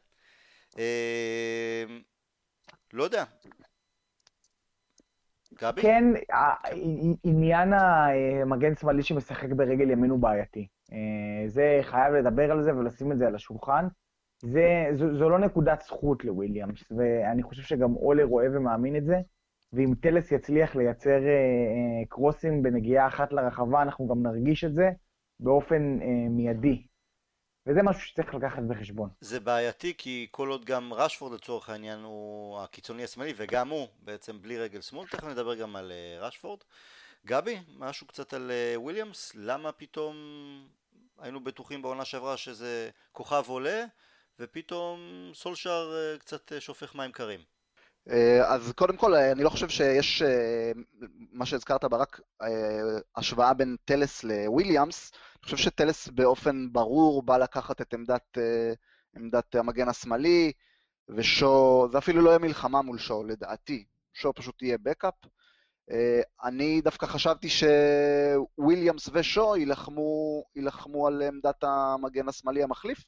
[0.78, 1.84] אה,
[2.94, 3.24] לא יודע.
[5.62, 5.82] גבי?
[5.82, 6.04] כן,
[7.24, 10.68] עניין המגן שמאלי שמשחק ברגל ימין הוא בעייתי.
[10.92, 13.88] אה, זה, חייב לדבר על זה ולשים את זה על השולחן.
[14.42, 19.16] זה, זו, זו לא נקודת זכות לוויליאמס, ואני חושב שגם אולר רואה ומאמין את זה.
[19.74, 24.90] ואם טלס יצליח לייצר אה, אה, קרוסים בנגיעה אחת לרחבה, אנחנו גם נרגיש את זה
[25.40, 26.84] באופן אה, מיידי.
[27.68, 29.10] וזה משהו שצריך לקחת בחשבון.
[29.22, 34.42] זה בעייתי כי כל עוד גם רשפורד לצורך העניין הוא הקיצוני השמאלי וגם הוא בעצם
[34.42, 36.60] בלי רגל שמאל, תכף נדבר גם על אה, רשפורד.
[37.26, 40.16] גבי, משהו קצת על אה, וויליאמס, למה פתאום
[41.20, 43.86] היינו בטוחים בעונה שעברה שזה כוכב עולה
[44.40, 45.00] ופתאום
[45.34, 47.40] סולשאר אה, קצת אה, שופך מים קרים.
[48.10, 50.72] אה, אז קודם כל, אה, אני לא חושב שיש, אה,
[51.32, 52.48] מה שהזכרת ברק, אה,
[53.16, 55.12] השוואה בין טלס לוויליאמס.
[55.14, 58.38] אני חושב שטלס באופן ברור בא לקחת את עמדת,
[59.16, 60.52] עמדת המגן השמאלי,
[61.10, 63.86] ושו, זה אפילו לא יהיה מלחמה מול שו, לדעתי.
[64.14, 65.14] שו פשוט יהיה בקאפ.
[66.44, 69.56] אני דווקא חשבתי שוויליאמס ושו
[70.56, 73.04] יילחמו על עמדת המגן השמאלי המחליף.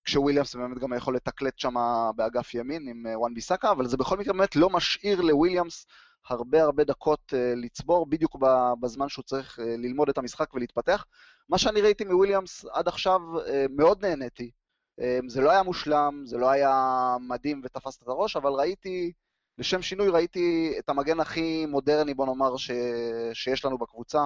[0.00, 1.74] אה, כשוויליאמס באמת גם יכול לתקלט שם
[2.16, 5.86] באגף ימין עם אה, וואן ביסאקה, אבל זה בכל מקרה באמת לא משאיר לוויליאמס
[6.28, 8.36] הרבה הרבה דקות uh, לצבור, בדיוק
[8.80, 11.04] בזמן שהוא צריך uh, ללמוד את המשחק ולהתפתח.
[11.48, 13.20] מה שאני ראיתי מוויליאמס עד עכשיו,
[13.70, 14.50] מאוד נהניתי.
[15.28, 19.12] זה לא היה מושלם, זה לא היה מדהים ותפסת את הראש, אבל ראיתי,
[19.58, 22.70] לשם שינוי, ראיתי את המגן הכי מודרני, בוא נאמר, ש...
[23.32, 24.20] שיש לנו בקבוצה.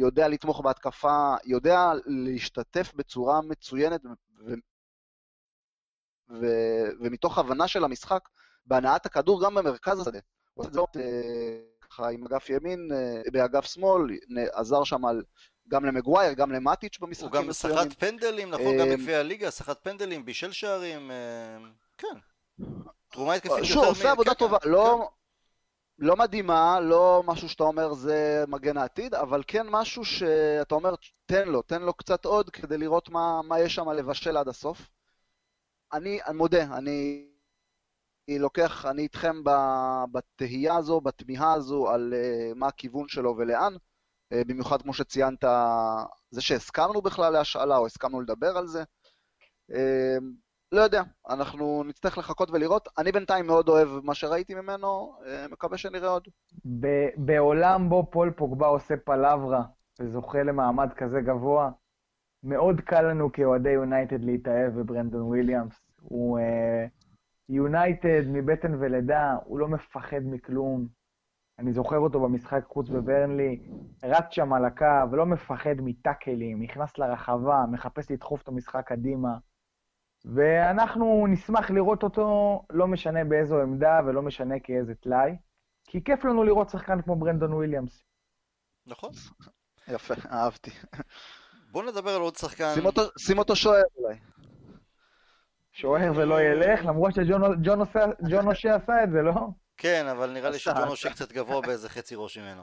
[0.00, 4.54] יודע לתמוך בהתקפה, יודע להשתתף בצורה מצוינת ו...
[6.30, 6.46] ו...
[7.00, 8.28] ומתוך הבנה של המשחק,
[8.66, 10.18] בהנעת הכדור גם במרכז השדה.
[10.54, 11.02] הוא עושה את זה
[11.80, 12.88] ככה עם אגף ימין,
[13.32, 14.16] באגף שמאל,
[14.52, 15.22] עזר שם על,
[15.68, 17.78] גם למגווייר, גם למטיץ' במשחקים מסוימים.
[17.78, 18.78] הוא גם סחט פנדלים, נכון?
[18.78, 21.10] גם בגביע הליגה, סחט פנדלים, בישל שערים,
[21.98, 22.18] כן.
[23.10, 23.64] תרומה התקפית יותר...
[23.68, 25.10] שוב, עושה עבודה טובה, לא...
[26.00, 30.94] לא מדהימה, לא משהו שאתה אומר זה מגן העתיד, אבל כן משהו שאתה אומר,
[31.26, 34.78] תן לו, תן לו קצת עוד כדי לראות מה, מה יש שם לבשל עד הסוף.
[35.92, 37.26] אני, אני מודה, אני
[38.28, 39.42] אני לוקח, אני איתכם
[40.12, 45.44] בתהייה הזו, בתמיהה הזו על uh, מה הכיוון שלו ולאן, uh, במיוחד כמו שציינת,
[46.30, 48.82] זה שהסכמנו בכלל להשאלה או הסכמנו לדבר על זה.
[49.72, 49.74] Uh,
[50.72, 52.88] לא יודע, אנחנו נצטרך לחכות ולראות.
[52.98, 56.28] אני בינתיים מאוד אוהב מה שראיתי ממנו, uh, מקווה שנראה עוד.
[57.16, 59.62] בעולם בו פול פוגבה עושה פלברה
[60.00, 61.70] וזוכה למעמד כזה גבוה,
[62.42, 65.80] מאוד קל לנו כאוהדי יונייטד להתאהב בברנדון וויליאמס.
[66.02, 66.38] הוא...
[66.38, 67.00] Uh,
[67.50, 70.86] יונייטד מבטן ולידה, הוא לא מפחד מכלום.
[71.58, 73.60] אני זוכר אותו במשחק חוץ בברנלי,
[74.04, 79.38] רץ שם על הקו, לא מפחד מטאקלים, נכנס לרחבה, מחפש לדחוף את המשחק קדימה.
[80.24, 85.36] ואנחנו נשמח לראות אותו, לא משנה באיזו עמדה ולא משנה כאיזה טלאי,
[85.84, 88.02] כי כיף לנו לראות שחקן כמו ברנדון וויליאמס.
[88.86, 89.10] נכון.
[89.94, 90.70] יפה, אהבתי.
[91.72, 92.74] בוא נדבר על עוד שחקן.
[92.74, 94.16] שים אותו, שים אותו שוער אולי.
[95.72, 99.48] שוער ולא ילך, למרות שג'ון אושה עשה את זה, לא?
[99.76, 102.62] כן, אבל נראה לי שג'ון אושה קצת גבוה באיזה חצי ראש ממנו.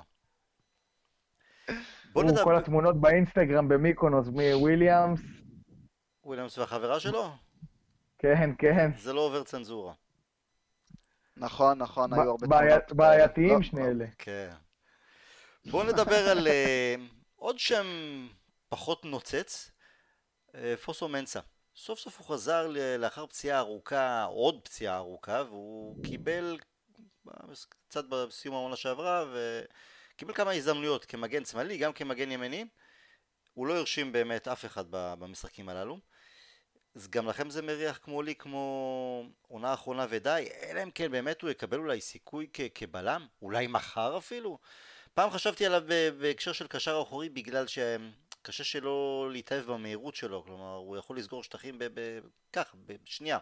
[2.13, 2.43] בוא נדבר...
[2.43, 5.19] כל התמונות באינסטגרם במיקונוס מוויליאמס.
[6.23, 7.29] וויליאמס והחברה שלו?
[8.19, 8.91] כן, כן.
[8.97, 9.93] זה לא עובר צנזורה.
[11.37, 12.91] נכון, נכון, היו הרבה תמונות.
[12.91, 14.05] בעייתיים שני אלה.
[14.17, 14.53] כן.
[15.65, 16.47] בוא נדבר על
[17.35, 17.87] עוד שם
[18.69, 19.71] פחות נוצץ,
[20.83, 21.39] פוסו מנסה.
[21.75, 22.67] סוף סוף הוא חזר
[22.99, 26.57] לאחר פציעה ארוכה, עוד פציעה ארוכה, והוא קיבל
[27.87, 29.25] קצת בסיום העונה שעברה,
[30.13, 32.65] וקיבל כמה הזדמנויות כמגן שמאלי, גם כמגן ימני.
[33.53, 35.99] הוא לא הרשים באמת אף אחד במשחקים הללו.
[36.97, 41.41] אז גם לכם זה מריח כמו לי, כמו עונה אחרונה ודי, אלא אם כן באמת
[41.41, 44.59] הוא יקבל אולי סיכוי כ- כבלם, אולי מחר אפילו.
[45.13, 45.81] פעם חשבתי עליו
[46.19, 48.11] בהקשר של קשר אחורי בגלל שהם...
[48.41, 51.79] קשה שלא להתאהב במהירות שלו, כלומר הוא יכול לסגור שטחים
[52.53, 53.37] כך, בשנייה.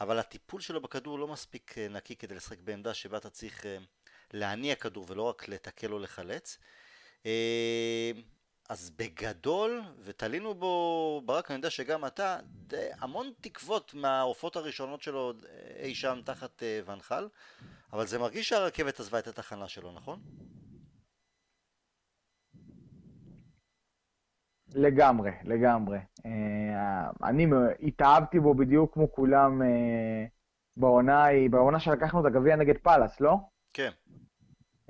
[0.00, 3.64] אבל הטיפול שלו בכדור לא מספיק נקי כדי לשחק בעמדה שבה אתה צריך
[4.32, 6.58] להניע כדור ולא רק לתקל או לחלץ.
[8.70, 15.32] אז בגדול, ותלינו בו, ברק, אני יודע שגם אתה, די, המון תקוות מהעופות הראשונות שלו
[15.82, 17.28] אי שם תחת ונחל,
[17.92, 20.20] אבל זה מרגיש שהרכבת עזבה את התחנה שלו, נכון?
[24.74, 25.98] לגמרי, לגמרי.
[27.24, 27.46] אני
[27.82, 29.62] התאהבתי בו בדיוק כמו כולם
[30.76, 33.36] בעונה היא, בעונה שלקחנו את הגביע נגד פאלאס, לא?
[33.72, 33.90] כן.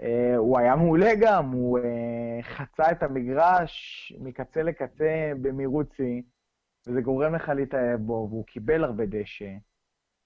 [0.03, 6.23] אה, הוא היה מעולה גם, הוא אה, חצה את המגרש מקצה לקצה במהירות שיא,
[6.87, 9.51] וזה גורם לך להתאהב בו, והוא קיבל הרבה דשא,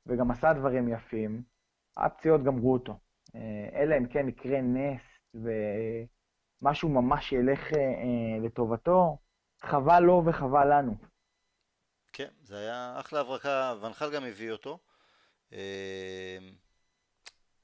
[0.07, 1.43] וגם עשה דברים יפים.
[1.97, 2.99] הפציעות גמרו אותו.
[3.35, 5.01] אה, אלא אם כן יקרה נס
[5.35, 7.61] ומשהו ממש ילך
[8.45, 9.19] לטובתו,
[9.61, 10.95] חבל לו וחבל לנו.
[12.13, 14.79] כן, זה היה אחלה הברקה, ונחל גם הביא אותו.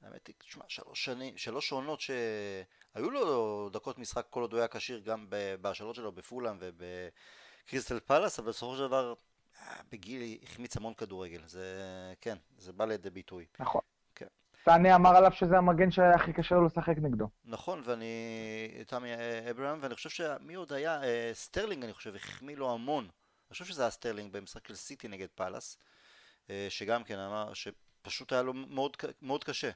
[0.03, 4.67] האמת היא, תשמע, שלוש שנים, שלוש עונות שהיו לו דקות משחק כל עוד הוא היה
[4.67, 5.25] כשיר גם
[5.61, 9.13] בהשאלות שלו בפולאם ובקריסטל פלאס, אבל בסופו של דבר
[9.61, 11.65] אה, בגיל החמיץ המון כדורגל, זה
[12.21, 13.45] כן, זה בא לידי ביטוי.
[13.59, 13.81] נכון.
[14.15, 14.27] כן.
[14.65, 17.29] סאנה אמר עליו שזה המגן שהיה הכי קשה לו לשחק נגדו.
[17.45, 19.09] נכון, ואני, תמי
[19.51, 23.03] אברהם, ואני חושב שמי עוד היה, אה, סטרלינג אני חושב, החמיא לו המון.
[23.03, 25.77] אני חושב שזה היה סטרלינג במשחק של סיטי נגד פאלאס,
[26.49, 29.69] אה, שגם כן אמר שפשוט היה לו מאוד, מאוד קשה.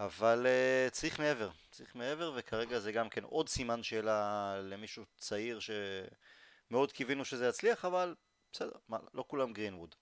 [0.00, 5.58] אבל uh, צריך מעבר, צריך מעבר, וכרגע זה גם כן עוד סימן שאלה למישהו צעיר
[5.60, 8.14] שמאוד קיווינו שזה יצליח, אבל
[8.52, 9.94] בסדר, מה, לא כולם גרינווד.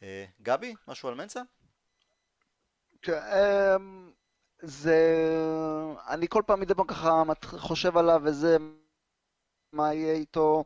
[0.00, 0.04] Uh,
[0.42, 1.40] גבי, משהו על מנסה?
[3.08, 4.10] אמ,
[4.62, 4.98] זה...
[6.08, 8.56] אני כל פעם מדי פעם ככה חושב עליו וזה,
[9.72, 10.64] מה יהיה איתו.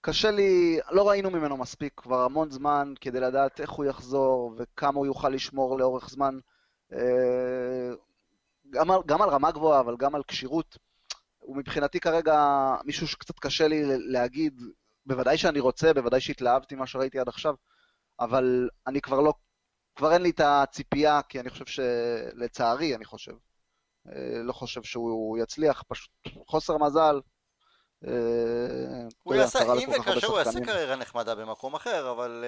[0.00, 4.98] קשה לי, לא ראינו ממנו מספיק כבר המון זמן כדי לדעת איך הוא יחזור וכמה
[4.98, 6.38] הוא יוכל לשמור לאורך זמן.
[6.92, 7.94] אה,
[8.70, 10.78] גם על, גם על רמה גבוהה, אבל גם על כשירות.
[11.38, 12.36] הוא מבחינתי כרגע
[12.84, 14.60] מישהו שקצת קשה לי להגיד,
[15.06, 17.54] בוודאי שאני רוצה, בוודאי שהתלהבתי ממה שראיתי עד עכשיו,
[18.20, 19.32] אבל אני כבר לא,
[19.96, 23.32] כבר אין לי את הציפייה, כי אני חושב שלצערי, אני חושב,
[24.08, 26.10] אה, לא חושב שהוא יצליח, פשוט
[26.46, 27.20] חוסר מזל.
[28.06, 28.12] אה,
[29.22, 32.44] הוא יעשה, אם וכאשר הוא יעשה קריירה נחמדה במקום אחר, אבל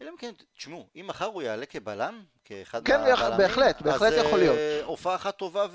[0.00, 4.38] אלא אם כן, תשמעו, אם מחר הוא יעלה כבלם, כאחד כן, מהבלמים, בהחלט, בהחלט יכול
[4.38, 4.54] להיות.
[4.54, 5.66] אז אה, הופעה אחת טובה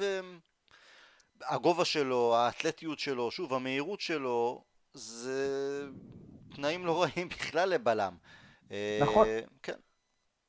[1.42, 5.86] והגובה שלו, האתלטיות שלו, שוב, המהירות שלו, זה
[6.56, 8.14] תנאים לא רעים בכלל לבלם.
[8.72, 9.28] אה, נכון.
[9.64, 9.74] כן.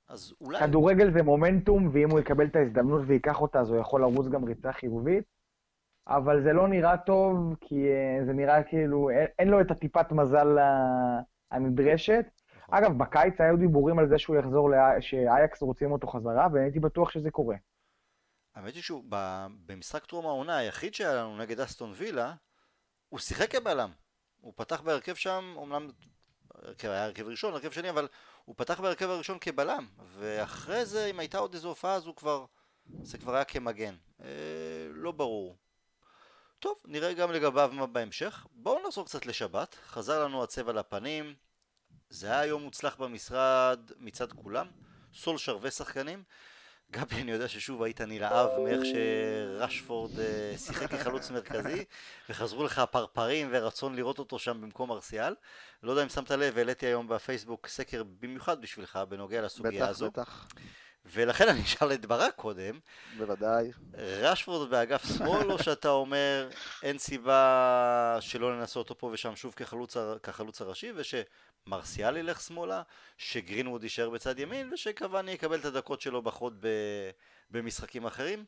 [0.09, 0.61] אז אולי...
[0.61, 4.45] כדורגל זה מומנטום, ואם הוא יקבל את ההזדמנות וייקח אותה, אז הוא יכול לרוץ גם
[4.45, 5.25] ריצה חיובית.
[6.09, 10.59] אבל זה לא נראה טוב, כי אה, זה נראה כאילו, אין לו את הטיפת מזל
[11.51, 12.36] הנדרשת.
[12.71, 17.31] אגב, בקיץ היו דיבורים על זה שהוא יחזור, שאייקס רוצים אותו חזרה, והייתי בטוח שזה
[17.31, 17.57] קורה.
[18.55, 19.05] האמת היא שהוא,
[19.67, 22.35] במשחק טרום העונה היחיד שהיה לנו נגד אסטון וילה,
[23.09, 23.91] הוא שיחק כבלם.
[24.41, 25.91] הוא פתח בהרכב שם, אמנם
[26.83, 28.09] היה הרכב ראשון, הרכב שני, אבל
[28.45, 29.87] הוא פתח בהרכב הראשון כבלם,
[30.19, 32.45] ואחרי זה, אם הייתה עוד איזו הופעה, אז הוא כבר,
[33.03, 33.95] זה כבר היה כמגן.
[34.21, 34.29] אה,
[34.91, 35.57] לא ברור.
[36.59, 38.47] טוב, נראה גם לגביו מה בהמשך.
[38.53, 39.75] בואו נחזור קצת לשבת.
[39.75, 41.35] חזר לנו הצבע לפנים,
[42.11, 44.67] זה היה יום מוצלח במשרד מצד כולם,
[45.15, 46.23] סולשר ושחקנים.
[46.91, 51.85] גבי, אני יודע ששוב היית נלהב מאיך שרשפורד uh, שיחק כחלוץ מרכזי,
[52.29, 55.35] וחזרו לך הפרפרים ורצון לראות אותו שם במקום ארסיאל.
[55.83, 60.11] לא יודע אם שמת לב, העליתי היום בפייסבוק סקר במיוחד בשבילך בנוגע לסוגיה בטח, הזו.
[60.11, 60.61] בטח, בטח.
[61.13, 62.79] ולכן אני אשאל את ברק קודם.
[63.19, 63.71] בוודאי.
[63.99, 66.49] רשפורד באגף שמאל, או שאתה אומר
[66.83, 72.83] אין סיבה שלא ננסה אותו פה ושם שוב כחלוץ, כחלוץ הראשי, שמרסיאל ילך שמאלה,
[73.19, 76.65] שגרינווד יישאר בצד ימין, ושקוואני יקבל את הדקות שלו בחוד
[77.51, 78.45] במשחקים אחרים?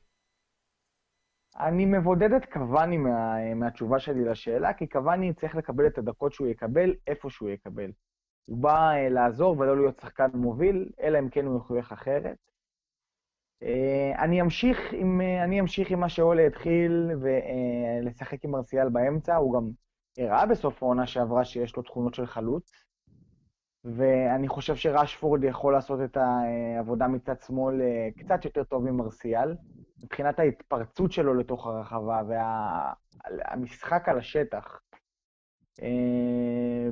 [1.61, 6.49] אני מבודד את קוואני מה, מהתשובה שלי לשאלה, כי קוואני צריך לקבל את הדקות שהוא
[6.49, 7.91] יקבל, איפה שהוא יקבל.
[8.45, 12.48] הוא בא uh, לעזור ולא להיות שחקן מוביל, אלא אם כן הוא יחוייך אחרת.
[13.65, 18.89] Uh, אני אמשיך עם, uh, אני אמשיך עם מה שאולה התחיל, ולשחק uh, עם ארסיאל
[18.89, 19.71] באמצע, הוא גם
[20.19, 22.71] הראה בסוף העונה שעברה שיש לו תכונות של חלוץ.
[23.85, 29.55] ואני חושב שרשפורד יכול לעשות את העבודה מצד שמאל אה, קצת יותר טוב ממרסיאל,
[30.03, 34.81] מבחינת ההתפרצות שלו לתוך הרחבה והמשחק על השטח.
[35.83, 36.89] אה,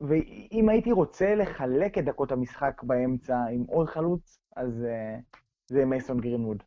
[0.00, 5.18] ואם הייתי רוצה לחלק את דקות המשחק באמצע עם עוד חלוץ, אז אה,
[5.66, 6.62] זה מייסון גרינווד.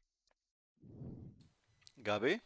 [2.02, 2.38] גבי?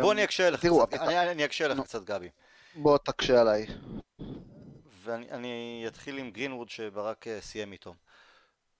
[0.00, 2.28] בוא אני אקשה לך קצת, אני אקשה לך קצת גבי.
[2.74, 3.66] בוא תקשה עליי.
[4.86, 7.94] ואני אתחיל עם גרינווד שברק אה, סיים איתו.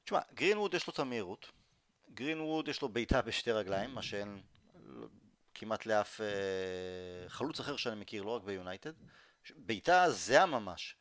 [0.04, 1.50] תשמע, גרינווד יש לו את המהירות,
[2.14, 4.40] גרינווד יש לו בעיטה בשתי רגליים, מה שאין
[5.54, 8.92] כמעט לאף אה, חלוץ אחר שאני מכיר, לא רק ביונייטד.
[9.56, 10.96] בעיטה זהה ממש.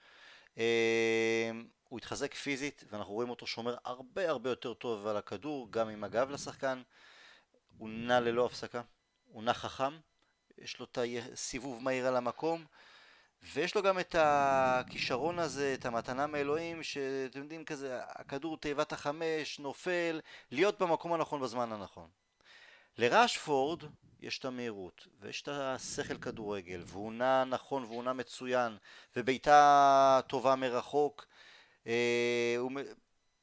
[0.58, 1.51] אה,
[1.89, 6.03] הוא התחזק פיזית, ואנחנו רואים אותו שומר הרבה הרבה יותר טוב על הכדור, גם עם
[6.03, 6.82] הגב לשחקן.
[7.78, 8.82] הוא נע ללא הפסקה,
[9.26, 9.97] הוא נע חכם,
[10.58, 10.97] יש לו את
[11.34, 12.66] הסיבוב מהיר על המקום.
[13.41, 19.60] ויש לו גם את הכישרון הזה, את המתנה מאלוהים, שאתם יודעים כזה, הכדור תיבת החמש,
[19.60, 22.10] נופל, להיות במקום הנכון בזמן הנכון.
[22.97, 23.84] לראשפורד
[24.20, 28.78] יש את המהירות, ויש את השכל כדורגל, והוא נע נכון והוא נע מצוין,
[29.15, 31.26] ובעיטה טובה מרחוק.
[31.88, 32.72] אה, הוא,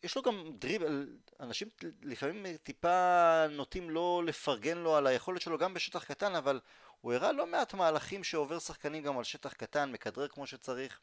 [0.02, 1.08] יש לו גם דריבל,
[1.40, 1.68] אנשים
[2.02, 6.60] לפעמים טיפה נוטים לא לפרגן לו על היכולת שלו גם בשטח קטן, אבל
[7.00, 11.00] הוא הראה לא מעט מהלכים שעובר שחקנים גם על שטח קטן, מכדרר כמו שצריך.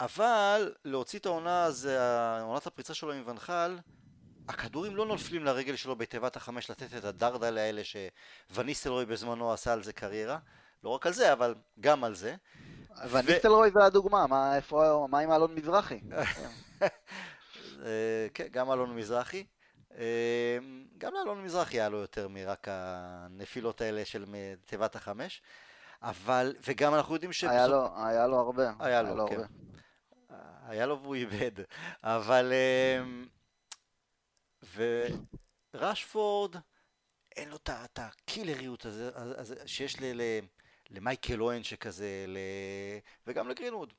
[0.00, 1.98] אבל להוציא את העונה, זה
[2.40, 3.78] עונת הפריצה שלו עם ונחל,
[4.48, 9.82] הכדורים לא נופלים לרגל שלו בתיבת החמש לתת את הדרדלה האלה שווניסטלרוי בזמנו עשה על
[9.82, 10.38] זה קריירה.
[10.84, 12.34] לא רק על זה, אבל גם על זה.
[13.10, 16.00] וניסטלרוי זה הדוגמה, מה, איפה, מה עם אלון מזרחי?
[17.84, 19.44] אה, כן, גם אלון מזרחי.
[19.98, 20.58] אה,
[20.98, 24.24] גם לאלון מזרחי היה לו יותר מרק הנפילות האלה של
[24.66, 25.42] תיבת החמש.
[26.02, 27.44] אבל, וגם אנחנו יודעים ש...
[27.44, 28.72] היה לו, היה לו הרבה.
[28.78, 29.40] היה לו, כן.
[30.66, 31.52] היה לו והוא איבד.
[32.02, 32.52] אבל...
[35.74, 36.56] ורשפורד,
[37.36, 39.10] אין לו את הקילריות הזה,
[39.66, 40.20] שיש ל,
[40.90, 42.38] למייקל אוהן שכזה, ל...
[43.26, 43.92] וגם לגרינווד.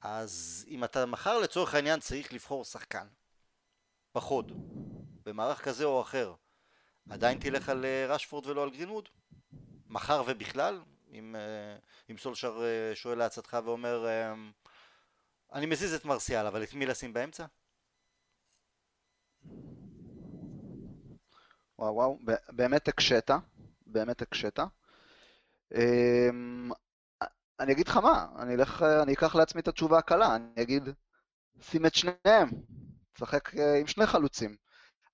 [0.00, 3.06] אז אם אתה מחר לצורך העניין צריך לבחור שחקן
[4.14, 4.52] בחוד,
[5.24, 6.34] במערך כזה או אחר,
[7.10, 9.08] עדיין תלך על אה, רשפורד ולא על גרינווד?
[9.86, 10.82] מחר ובכלל?
[11.12, 11.76] אם, אה,
[12.10, 14.06] אם סולשר אה, שואל לעצתך ואומר
[15.52, 17.46] אני מזיז את מרסיאל, אבל את מי לשים באמצע?
[21.78, 22.18] וואו וואו,
[22.48, 23.30] באמת הקשית,
[23.86, 24.58] באמת הקשית.
[25.74, 26.70] אמ,
[27.60, 30.88] אני אגיד לך מה, אני, אלך, אני אקח לעצמי את התשובה הקלה, אני אגיד,
[31.60, 32.50] שים את שניהם,
[33.12, 34.56] תשחק אה, עם שני חלוצים.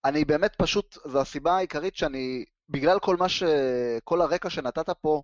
[0.04, 3.42] אני באמת פשוט, זו הסיבה העיקרית שאני, בגלל כל מה ש...
[4.04, 5.22] כל הרקע שנתת פה,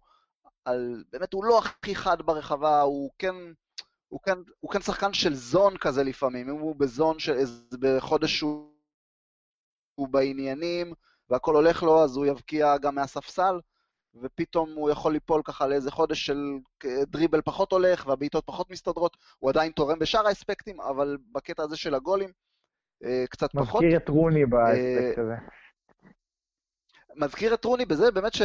[0.65, 3.35] על, באמת הוא לא הכי חד ברחבה, הוא כן,
[4.09, 7.37] הוא כן, הוא כן שחקן של זון כזה לפעמים, אם הוא בזון של,
[7.81, 8.73] בחודש שהוא
[9.95, 10.95] הוא בעניינים
[11.31, 13.61] והכל הולך לו, אז הוא יבקיע גם מהספסל,
[14.15, 16.39] ופתאום הוא יכול ליפול ככה לאיזה חודש של
[17.03, 21.95] דריבל פחות הולך, והבעיטות פחות מסתדרות, הוא עדיין תורם בשאר האספקטים, אבל בקטע הזה של
[21.95, 22.31] הגולים,
[23.05, 23.83] אה, קצת מזכיר פחות.
[23.83, 25.35] מזכיר את רוני באספקט הזה.
[27.17, 28.43] מזכיר את רוני בזה באמת ש...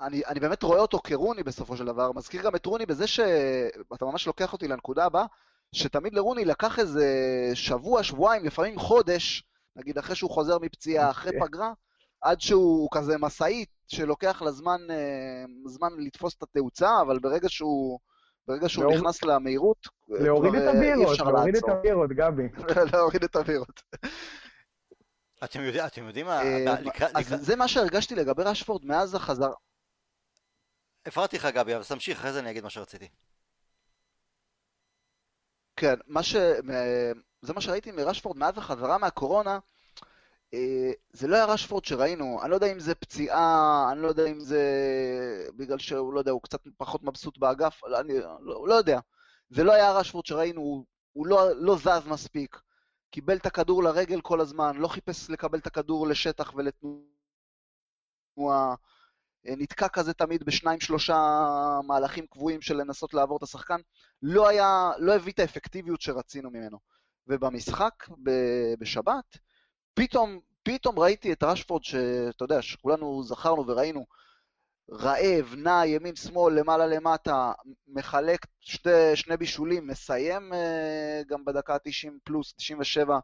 [0.00, 4.04] אני, אני באמת רואה אותו כרוני בסופו של דבר, מזכיר גם את רוני בזה שאתה
[4.04, 5.26] ממש לוקח אותי לנקודה הבאה,
[5.72, 7.06] שתמיד לרוני לקח איזה
[7.54, 9.44] שבוע, שבועיים, לפעמים חודש,
[9.76, 11.48] נגיד אחרי שהוא חוזר מפציעה, אחרי אוקיי.
[11.48, 11.72] פגרה,
[12.20, 17.98] עד שהוא כזה משאית שלוקח לה זמן, אה, זמן לתפוס את התאוצה, אבל ברגע שהוא,
[18.48, 19.00] ברגע שהוא להוריד...
[19.00, 22.48] נכנס למהירות, להוריד את הבירות, להוריד את הבירות, גבי.
[22.92, 23.82] להוריד את הבירות.
[25.44, 26.42] אתם יודעים, אתם יודעים מה...
[26.42, 26.74] אה,
[27.14, 29.50] אז זה מה שהרגשתי לגבי רשפורד מאז החזר...
[31.06, 33.08] הפרעתי לך גבי, אבל תמשיך, אחרי זה אני אגיד מה שרציתי.
[35.76, 36.36] כן, מה ש...
[37.46, 39.58] זה מה שראיתי מרשפורד מאז החזרה מהקורונה,
[40.54, 44.26] אה, זה לא היה רשפורד שראינו, אני לא יודע אם זה פציעה, אני לא יודע
[44.26, 44.62] אם זה
[45.56, 49.00] בגלל שהוא, לא יודע, הוא קצת פחות מבסוט באגף, אני לא, לא יודע.
[49.50, 52.60] זה לא היה רשפורד שראינו, הוא, הוא לא, לא זז מספיק,
[53.10, 57.04] קיבל את הכדור לרגל כל הזמן, לא חיפש לקבל את הכדור לשטח ולתנועה,
[59.48, 61.16] אה, נתקע כזה תמיד בשניים שלושה
[61.84, 63.80] מהלכים קבועים של לנסות לעבור את השחקן,
[64.22, 66.95] לא היה, לא הביא את האפקטיביות שרצינו ממנו.
[67.28, 68.08] ובמשחק
[68.78, 69.38] בשבת,
[69.94, 74.06] פתאום, פתאום ראיתי את רשפורד, שאתה יודע, שכולנו זכרנו וראינו,
[74.90, 77.52] רעב, נע ימין שמאל, למעלה למטה,
[77.88, 83.20] מחלק שתי, שני בישולים, מסיים uh, גם בדקה 90 פלוס, 97, uh,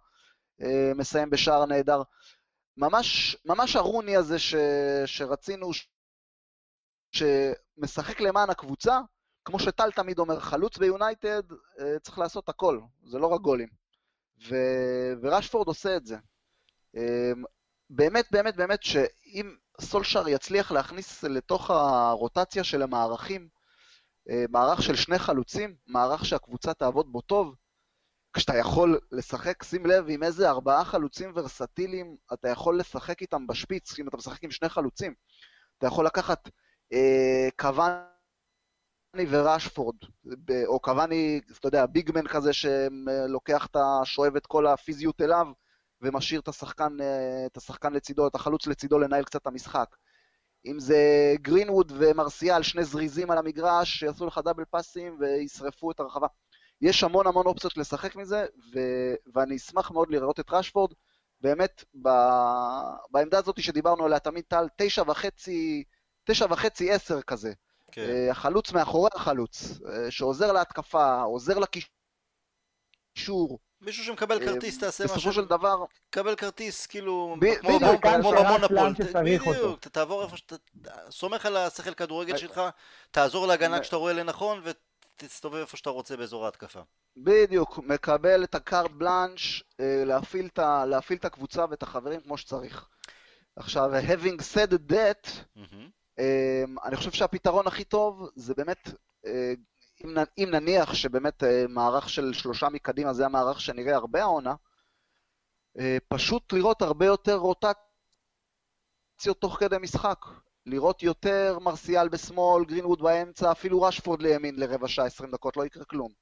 [0.64, 2.02] אה, מסיים בשער נהדר.
[2.76, 4.54] ממש, ממש הרוני הזה ש,
[5.06, 5.70] שרצינו,
[7.12, 9.00] שמשחק למען הקבוצה,
[9.44, 13.81] כמו שטל תמיד אומר, חלוץ ביונייטד uh, צריך לעשות הכל, זה לא רק גולים.
[14.48, 14.56] ו,
[15.22, 16.16] ורשפורד עושה את זה.
[16.96, 17.44] אמ,
[17.90, 23.48] באמת, באמת, באמת, שאם סולשר יצליח להכניס לתוך הרוטציה של המערכים,
[24.30, 27.54] אה, מערך של שני חלוצים, מערך שהקבוצה תעבוד בו טוב,
[28.32, 33.98] כשאתה יכול לשחק, שים לב, עם איזה ארבעה חלוצים ורסטיליים אתה יכול לשחק איתם בשפיץ,
[33.98, 35.14] אם אתה משחק עם שני חלוצים.
[35.78, 36.48] אתה יכול לקחת
[36.92, 38.12] אה, קוואני
[39.16, 39.96] וראשפורד,
[40.66, 45.46] או קוואני, אתה יודע, ביגמן כזה שלוקח את השואב את כל הפיזיות אליו,
[46.02, 49.96] ומשאיר את השחקן, אה, את השחקן לצידו, את החלוץ לצידו לנהל קצת את המשחק.
[50.66, 50.98] אם זה
[51.42, 56.26] גרינווד ומרסיאל, שני זריזים על המגרש, שיעשו לך דאבל פאסים וישרפו את הרחבה.
[56.80, 58.78] יש המון המון אופציות לשחק מזה, ו...
[59.34, 60.92] ואני אשמח מאוד לראות את רשפורד.
[61.40, 62.08] באמת, ב...
[63.10, 65.84] בעמדה הזאת שדיברנו עליה תמיד טל, תשע וחצי,
[66.24, 67.52] תשע וחצי עשר כזה.
[67.92, 68.00] כן.
[68.10, 73.58] אה, החלוץ מאחורי החלוץ, אה, שעוזר להתקפה, עוזר לקישור.
[73.80, 75.32] מישהו שמקבל אה, כרטיס, תעשה בסופו משהו.
[75.32, 75.76] של דבר,
[76.10, 78.78] קבל כרטיס, כאילו, ב- כמו בדיוק, כמו- כמו במונופול.
[78.78, 79.18] אותו.
[79.24, 80.56] בדיוק, ת- תעבור איפה שאתה...
[81.10, 82.60] סומך על השכל כדורגל שלך,
[83.10, 86.80] תעזור להגנה כשאתה רואה לנכון, ותסתובב איפה שאתה רוצה באזור ההתקפה.
[87.16, 89.64] בדיוק, מקבל את הקארט בלאנש
[90.06, 92.88] להפעיל את ה- להפעיל את הקבוצה ואת החברים כמו שצריך.
[93.56, 95.90] עכשיו, having said that, מהמם.
[96.18, 98.88] אמ, אני חושב שהפתרון הכי טוב זה באמת,
[99.26, 99.52] אה,
[100.38, 104.54] אם נניח שבאמת אה, מערך של שלושה מקדימה זה המערך שנראה הרבה העונה,
[105.78, 107.80] אה, פשוט לראות הרבה יותר רוטציות
[109.38, 110.18] תוך כדי משחק.
[110.66, 115.84] לראות יותר מרסיאל בשמאל, גרינווד באמצע, אפילו רשפורד לימין לרבע שעה, 20 דקות, לא יקרה
[115.84, 116.12] כלום.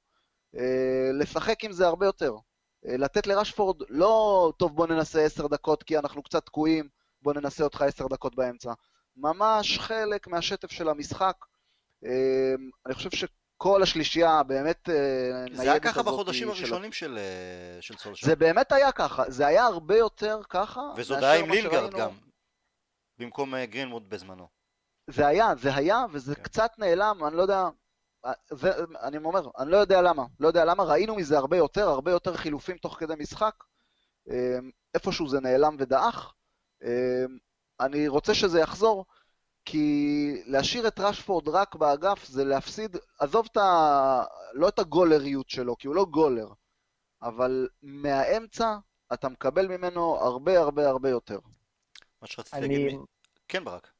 [1.13, 2.35] לשחק עם זה הרבה יותר.
[2.83, 6.89] לתת לרשפורד, לא טוב בוא ננסה 10 דקות כי אנחנו קצת תקועים,
[7.21, 8.73] בוא ננסה אותך 10 דקות באמצע.
[9.21, 11.35] ממש חלק מהשטף של המשחק.
[12.05, 12.53] אה,
[12.85, 17.97] אני חושב שכל השלישייה באמת אה, זה היה ככה בחודשים של- הראשונים של אה, של
[17.97, 18.27] סולשר.
[18.27, 20.81] זה באמת היה ככה, זה היה הרבה יותר ככה.
[20.97, 21.97] מאשר היה עם שראינו.
[21.97, 22.09] גם,
[23.17, 24.47] במקום אה, גרינווד בזמנו.
[25.07, 26.43] זה היה, זה היה, וזה כן.
[26.43, 27.67] קצת נעלם, אני לא יודע,
[28.51, 32.11] זה, אני אומר, אני לא יודע למה, לא יודע למה, ראינו מזה הרבה יותר, הרבה
[32.11, 33.55] יותר חילופים תוך כדי משחק,
[34.31, 34.57] אה,
[34.93, 36.33] איפשהו זה נעלם ודעך,
[36.83, 37.25] אה,
[37.81, 39.05] אני רוצה שזה יחזור,
[39.65, 44.23] כי להשאיר את רשפורד רק באגף זה להפסיד, עזוב את ה...
[44.53, 46.47] לא את הגולריות שלו, כי הוא לא גולר,
[47.21, 48.77] אבל מהאמצע
[49.13, 51.39] אתה מקבל ממנו הרבה הרבה הרבה יותר.
[52.21, 52.97] מה שרציתי להגיד אני, לי...
[53.47, 53.91] כן, ברק.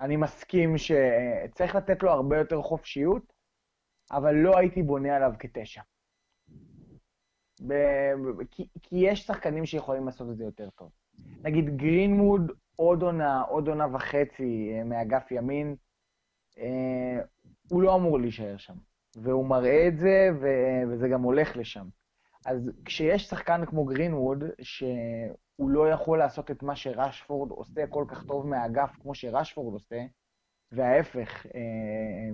[0.00, 3.32] אני מסכים שצריך לתת לו הרבה יותר חופשיות,
[4.10, 5.82] אבל לא הייתי בונה עליו כתשע.
[7.60, 7.72] ב...
[7.72, 10.90] ב- כי, כי יש שחקנים שיכולים לעשות את זה יותר טוב.
[11.42, 15.76] נגיד גרינמוד, עוד עונה, עוד עונה וחצי אה, מאגף ימין,
[16.58, 17.22] אה,
[17.70, 18.74] הוא לא אמור להישאר שם.
[19.16, 20.28] והוא מראה את זה.
[20.88, 21.88] וזה גם הולך לשם.
[22.46, 28.24] אז כשיש שחקן כמו גרינווד, שהוא לא יכול לעשות את מה שרשפורד עושה כל כך
[28.26, 30.00] טוב מהאגף כמו שרשפורד עושה,
[30.72, 32.30] וההפך, אה,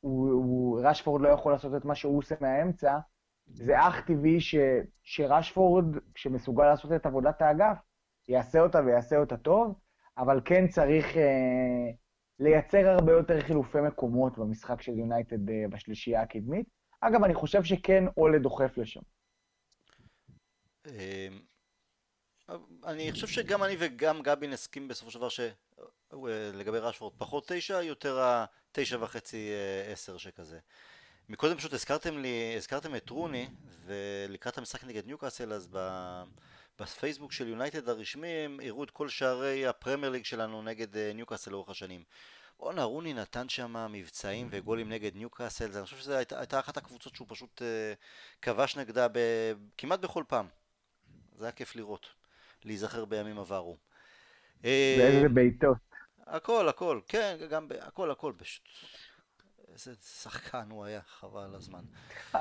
[0.00, 2.98] הוא, הוא, רשפורד לא יכול לעשות את מה שהוא עושה מהאמצע,
[3.46, 4.54] זה אך טבעי ש,
[5.02, 5.84] שרשפורד,
[6.16, 7.78] שמסוגל לעשות את עבודת האגף,
[8.28, 9.74] יעשה אותה ויעשה אותה טוב,
[10.18, 11.90] אבל כן צריך אה,
[12.38, 16.66] לייצר הרבה יותר חילופי מקומות במשחק של יונייטד אה, בשלישייה הקדמית.
[17.00, 19.00] אגב, אני חושב שכן עולה דוחף לשם.
[20.86, 21.28] אה,
[22.84, 28.20] אני חושב שגם אני וגם גבי נסכים בסופו של דבר שלגבי רשפורד פחות תשע, יותר
[28.20, 30.58] התשע וחצי אה, עשר שכזה.
[31.28, 33.48] מקודם פשוט הזכרתם לי, הזכרתם את רוני,
[33.86, 35.78] ולקראת המשחק נגד ניוקאסל, אז ב,
[36.80, 41.50] בפייסבוק של יונייטד הרשמי הם הראו את כל שערי הפרמייר ליג שלנו נגד אה, ניוקאסל
[41.50, 42.02] לאורך השנים.
[42.58, 47.14] בואנה, רוני נתן שם מבצעים וגולים נגד ניוקאסל, אני חושב שזו הייתה, הייתה אחת הקבוצות
[47.14, 47.92] שהוא פשוט אה,
[48.42, 49.18] כבש נגדה ב,
[49.78, 50.46] כמעט בכל פעם.
[51.36, 52.06] זה היה כיף לראות,
[52.64, 53.76] להיזכר בימים עברו.
[54.64, 55.76] אה, ואיזה בעיטות.
[56.26, 58.62] הכל, הכל, כן, גם, הכל, הכל, פשוט...
[59.76, 61.84] איזה שחקן הוא היה, חבל על הזמן.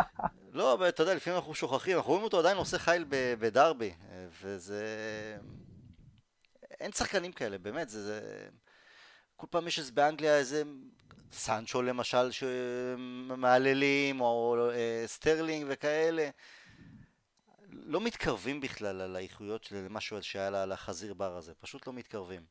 [0.54, 3.06] לא, אבל אתה יודע, לפעמים אנחנו שוכחים, אנחנו רואים אותו עדיין עושה חייל
[3.40, 3.94] בדרבי,
[4.42, 4.86] וזה...
[6.80, 8.04] אין שחקנים כאלה, באמת, זה...
[8.04, 8.48] זה...
[9.36, 10.64] כל פעם יש איזה באנגליה איזה
[11.32, 16.30] סנצ'ו למשל שמהללים, או אה, סטרלינג וכאלה.
[17.70, 22.42] לא מתקרבים בכלל על האיכויות של משהו שהיה לה- לחזיר בר הזה, פשוט לא מתקרבים.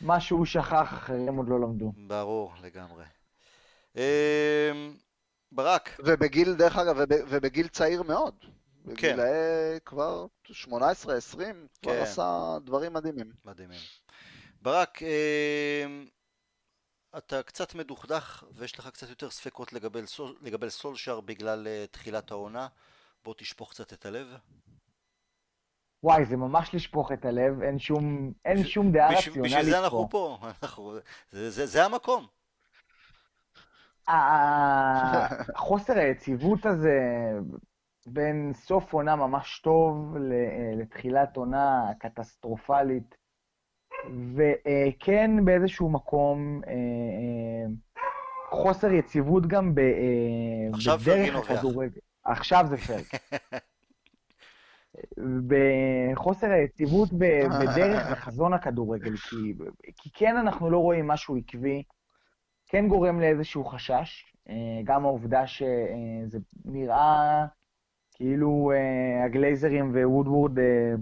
[0.00, 1.92] מה שהוא שכח, אחרים עוד לא למדו.
[1.96, 3.04] ברור, לגמרי.
[3.96, 4.96] אמ,
[5.52, 8.34] ברק, ובגיל, דרך אגב, וב, ובגיל צעיר מאוד.
[8.84, 8.92] כן.
[8.92, 10.54] בגילאי כבר 18-20,
[11.36, 11.46] כבר
[11.82, 12.02] כן.
[12.02, 13.32] עשה דברים מדהימים.
[13.44, 13.80] מדהימים.
[14.62, 16.06] ברק, אמ,
[17.18, 22.30] אתה קצת מדוכדך ויש לך קצת יותר ספקות לגבי, סול, לגבי סולשר בגלל אה, תחילת
[22.30, 22.68] העונה.
[23.24, 24.26] בוא תשפוך קצת את הלב.
[26.02, 29.78] וואי, זה ממש לשפוך את הלב, אין שום, אין שום דעה רציונלית בשביל זה פה.
[29.78, 30.94] אנחנו פה, אנחנו,
[31.30, 32.26] זה, זה, זה המקום.
[34.08, 37.00] ה- חוסר היציבות הזה
[38.06, 40.32] בין סוף עונה ממש טוב ל-
[40.80, 43.14] לתחילת עונה קטסטרופלית,
[44.36, 47.66] וכן באיזשהו מקום אה, אה,
[48.50, 50.78] חוסר יציבות גם אה,
[51.32, 51.50] בדרך.
[51.50, 52.00] הכדורגל.
[52.24, 53.06] עכשיו זה פרק.
[55.46, 59.54] בחוסר היציבות בדרך וחזון הכדורגל, כי,
[59.96, 61.82] כי כן אנחנו לא רואים משהו עקבי,
[62.74, 67.46] כן גורם לאיזשהו חשש, אה, גם העובדה שזה נראה
[68.14, 70.94] כאילו אה, הגלייזרים ווודוורד אה,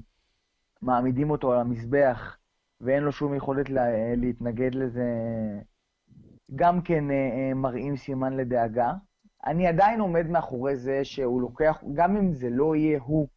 [0.82, 2.36] מעמידים אותו על המזבח
[2.80, 5.04] ואין לו שום יכולת לה- להתנגד לזה
[6.54, 7.04] גם כן
[7.54, 8.92] מראים סימן לדאגה.
[9.46, 13.28] אני עדיין עומד מאחורי זה שהוא לוקח, גם אם זה לא יהיה הוא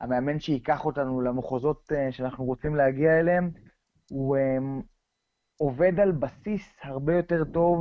[0.00, 3.50] המאמן שייקח אותנו למחוזות שאנחנו רוצים להגיע אליהם,
[4.10, 4.36] הוא
[5.62, 7.78] עובד על בסיס הרבה יותר טוב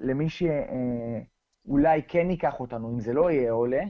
[0.00, 3.82] למי שאולי כן ייקח אותנו, אם זה לא יהיה עולה.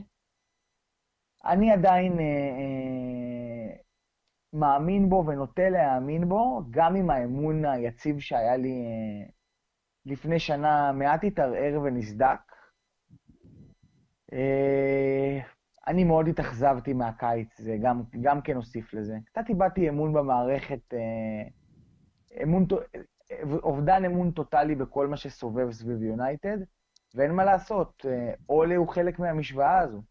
[1.45, 3.75] אני עדיין אה, אה,
[4.53, 9.29] מאמין בו ונוטה להאמין בו, גם אם האמון היציב שהיה לי אה,
[10.05, 12.39] לפני שנה מעט התערער ונסדק.
[14.33, 15.39] אה,
[15.87, 19.17] אני מאוד התאכזבתי מהקיץ, זה גם, גם כן הוסיף לזה.
[19.25, 21.49] קצת איבדתי אמון במערכת, אה,
[22.43, 22.65] אמון,
[23.63, 26.57] אובדן אמון טוטאלי בכל מה שסובב סביב יונייטד,
[27.13, 30.01] ואין מה לעשות, אה, אולה הוא חלק מהמשוואה הזו.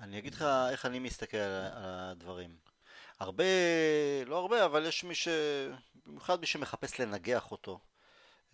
[0.00, 2.50] אני אגיד לך איך אני מסתכל על הדברים.
[3.20, 3.44] הרבה,
[4.26, 5.28] לא הרבה, אבל יש מי ש...
[6.06, 7.80] במיוחד מי שמחפש לנגח אותו,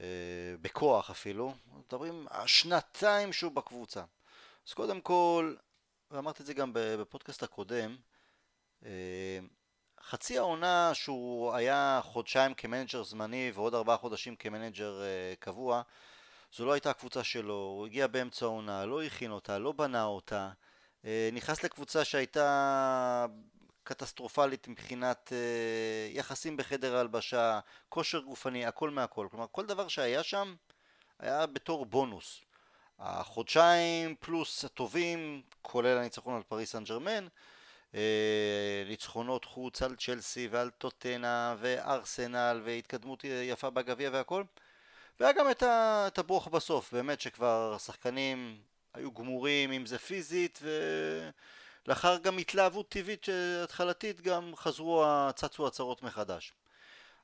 [0.01, 4.05] אה, בכוח אפילו, מדברים השנתיים שהוא בקבוצה.
[4.69, 5.55] אז קודם כל,
[6.11, 7.97] ואמרתי את זה גם בפודקאסט הקודם,
[8.85, 9.39] אה,
[10.03, 15.83] חצי העונה שהוא היה חודשיים כמנג'ר זמני ועוד ארבעה חודשים כמנג'ר אה, קבוע,
[16.53, 20.51] זו לא הייתה הקבוצה שלו, הוא הגיע באמצע העונה, לא הכין אותה, לא בנה אותה,
[21.05, 23.27] אה, נכנס לקבוצה שהייתה
[23.85, 29.27] קטסטרופלית מבחינת אה, יחסים בחדר ההלבשה, כושר גופני, הכל מהכל.
[29.31, 30.55] כלומר, כל דבר שהיה שם
[31.19, 32.41] היה בתור בונוס.
[32.99, 37.27] החודשיים פלוס הטובים, כולל הניצחון על פריס סן ג'רמן,
[38.87, 44.43] ניצחונות חוץ על צ'לסי ועל טוטנה וארסנל והתקדמות יפה בגביע והכל
[45.21, 48.59] והיה גם את, ה, את הברוך בסוף, באמת שכבר השחקנים
[48.95, 50.59] היו גמורים אם זה פיזית
[51.87, 53.27] ולאחר גם התלהבות טבעית
[53.65, 56.53] התחלתית גם חזרו, צצו הצהרות מחדש.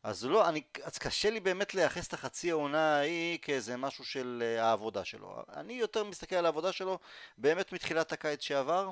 [0.02, 4.42] אז לא, אני, אז קשה לי באמת לייחס את החצי העונה ההיא כאיזה משהו של
[4.46, 5.42] אה, העבודה שלו.
[5.52, 6.98] אני יותר מסתכל על העבודה שלו
[7.38, 8.90] באמת מתחילת הקיץ שעבר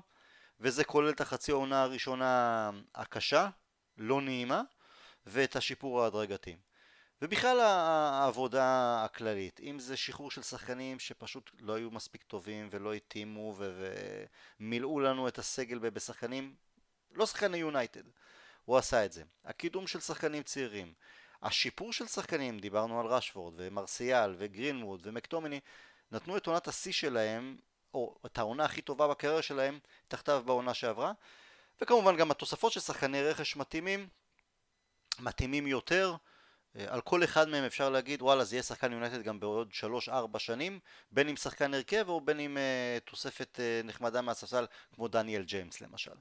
[0.63, 3.49] וזה כולל את החצי העונה הראשונה הקשה,
[3.99, 4.63] לא נעימה,
[5.27, 6.57] ואת השיפור ההדרגתי.
[7.23, 13.57] ובכלל העבודה הכללית, אם זה שחרור של שחקנים שפשוט לא היו מספיק טובים ולא התאימו
[14.61, 16.55] ומילאו לנו את הסגל בשחקנים,
[17.15, 18.03] לא שחקני יונייטד,
[18.65, 19.23] הוא עשה את זה.
[19.45, 20.95] הקידום של שחקנים צעירים,
[21.43, 25.61] השיפור של שחקנים, דיברנו על רשפורד ומרסיאל וגרינווד ומקטומיני,
[26.13, 27.57] נתנו את עונת השיא שלהם
[27.95, 29.79] או את העונה הכי טובה בקריירה שלהם
[30.09, 31.13] תחתיו בעונה שעברה.
[31.81, 34.09] וכמובן גם התוספות של שחקני רכש מתאימים
[35.21, 36.17] מתאימים יותר.
[36.77, 39.71] אה, על כל אחד מהם אפשר להגיד וואלה זה יהיה שחקן יונייטד גם בעוד
[40.09, 40.81] 3-4 שנים
[41.11, 45.81] בין אם שחקן הרכב או בין אם uh, תוספת uh, נחמדה מהספסל כמו דניאל ג'יימס
[45.81, 46.15] למשל.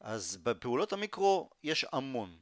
[0.00, 2.36] אז בפעולות המיקרו יש המון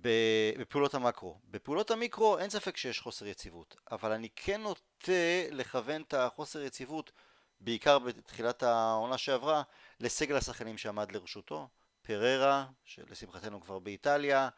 [0.00, 1.38] בפעולות המקרו.
[1.50, 5.12] בפעולות המיקרו אין ספק שיש חוסר יציבות, אבל אני כן נוטה
[5.50, 7.12] לכוון את החוסר יציבות,
[7.60, 9.62] בעיקר בתחילת העונה שעברה,
[10.00, 11.68] לסגל השחקנים שעמד לרשותו,
[12.02, 14.48] פררה, שלשמחתנו כבר באיטליה,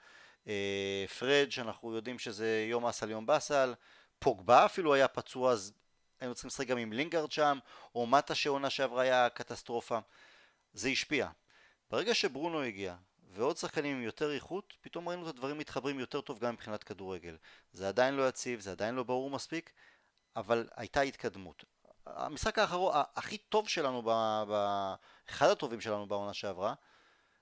[0.49, 3.74] אה, פרד, שאנחנו יודעים שזה יום אסל יום באסל,
[4.18, 5.72] פוגבה אפילו היה פצוע, אז
[6.20, 7.59] היינו צריכים לשחק גם עם לינגארד שם,
[7.95, 9.99] או מטה שעונה שעברה היה קטסטרופה.
[10.72, 11.28] זה השפיע.
[11.91, 12.95] ברגע שברונו הגיע,
[13.31, 17.37] ועוד שחקנים עם יותר איכות, פתאום ראינו את הדברים מתחברים יותר טוב גם מבחינת כדורגל.
[17.72, 19.72] זה עדיין לא יציב, זה עדיין לא ברור מספיק,
[20.37, 21.64] אבל הייתה התקדמות.
[22.07, 24.11] המשחק האחרון, הכי טוב שלנו, ב,
[24.51, 24.95] ב,
[25.31, 26.74] אחד הטובים שלנו בעונה שעברה,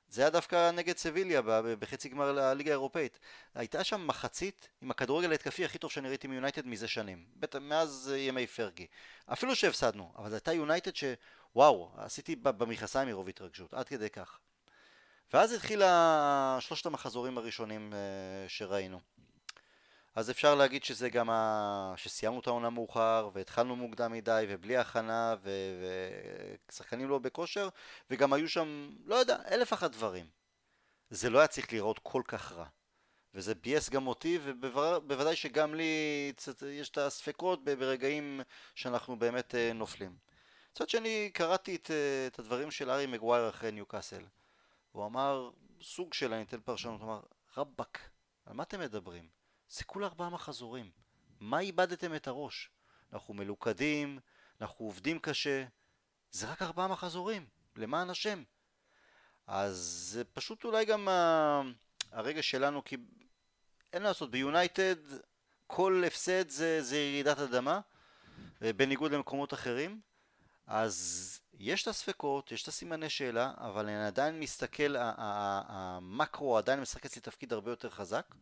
[0.09, 1.43] זה היה דווקא נגד סביליה
[1.79, 3.19] בחצי גמר הליגה האירופאית.
[3.55, 7.27] הייתה שם מחצית עם הכדורגל ההתקפי הכי טוב שאני ראיתי מיונייטד מזה שנים.
[7.37, 8.87] בטח מאז ימי פרגי.
[9.27, 14.39] אפילו שהפסדנו, אבל זו הייתה יונייטד שוואו, עשיתי במכנסיים מרוב התרגשות, עד כדי כך.
[15.33, 19.01] ואז התחילה שלושת המחזורים הראשונים אה, שראינו.
[20.15, 21.95] אז אפשר להגיד שזה גם ה...
[21.97, 25.35] שסיימנו את העונה מאוחר והתחלנו מוקדם מדי ובלי הכנה
[26.69, 27.11] ושחקנים ו...
[27.11, 27.69] לא בכושר
[28.11, 30.27] וגם היו שם, לא יודע, אלף אחת דברים.
[31.11, 32.67] זה לא היה צריך להיראות כל כך רע.
[33.35, 36.33] וזה ביאס גם אותי ובוודאי שגם לי
[36.67, 38.41] יש את הספקות ברגעים
[38.75, 40.17] שאנחנו באמת אה, נופלים.
[40.73, 44.23] מצד שני קראתי את, אה, את הדברים של ארי מגווייר אחרי ניוקאסל.
[44.97, 45.51] הוא אמר,
[45.83, 47.21] סוג של, אני אתן פרשנות, הוא אמר,
[47.57, 48.11] רבאק,
[48.47, 49.29] על מה אתם מדברים?
[49.69, 50.91] זה כולה ארבעה מחזורים.
[51.41, 52.71] מה איבדתם את הראש?
[53.13, 54.19] אנחנו מלוכדים,
[54.61, 55.65] אנחנו עובדים קשה,
[56.31, 58.43] זה רק ארבעה מחזורים, למען השם.
[59.47, 59.77] אז
[60.13, 61.09] זה פשוט אולי גם
[62.13, 62.97] הרגע שלנו, כי
[63.93, 64.97] אין לעשות, ביונייטד
[65.67, 67.81] כל הפסד זה, זה ירידת אדמה,
[68.61, 70.01] בניגוד למקומות אחרים.
[70.67, 77.05] אז יש את הספקות, יש את הסימני שאלה, אבל אני עדיין מסתכל, המקרו עדיין משחק
[77.05, 78.35] אצלי תפקיד הרבה יותר חזק.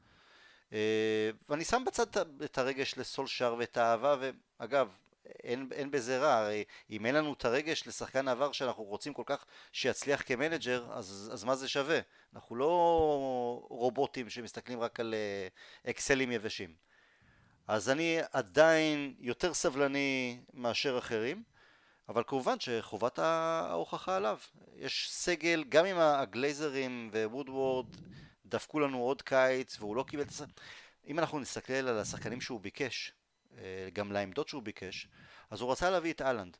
[0.72, 2.06] אה, ואני שם בצד
[2.44, 4.16] את הרגש לסולשר ואת האהבה,
[4.60, 4.88] ואגב,
[5.44, 9.22] אין, אין בזה רע, הרי אם אין לנו את הרגש לשחקן העבר שאנחנו רוצים כל
[9.26, 12.00] כך שיצליח כמנג'ר, אז, אז מה זה שווה?
[12.34, 16.74] אנחנו לא רובוטים שמסתכלים רק על אה, אקסלים יבשים.
[17.68, 21.42] אז אני עדיין יותר סבלני מאשר אחרים,
[22.08, 24.38] אבל כמובן שחובת ההוכחה עליו.
[24.76, 27.86] יש סגל, גם אם הגלייזרים ווודוורד
[28.46, 30.54] דפקו לנו עוד קיץ והוא לא קיבל את השחקנים,
[31.06, 33.12] אם אנחנו נסתכל על השחקנים שהוא ביקש,
[33.58, 35.08] אה, גם לעמדות שהוא ביקש,
[35.50, 36.56] אז הוא רצה להביא את אהלנד.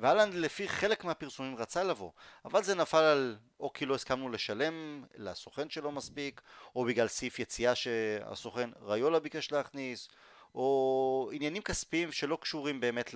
[0.00, 2.10] ואהלנד לפי חלק מהפרסומים רצה לבוא,
[2.44, 6.40] אבל זה נפל על או כי לא הסכמנו לשלם לסוכן שלו מספיק,
[6.74, 10.08] או בגלל סעיף יציאה שהסוכן ריולה ביקש להכניס,
[10.54, 13.14] או עניינים כספיים שלא קשורים באמת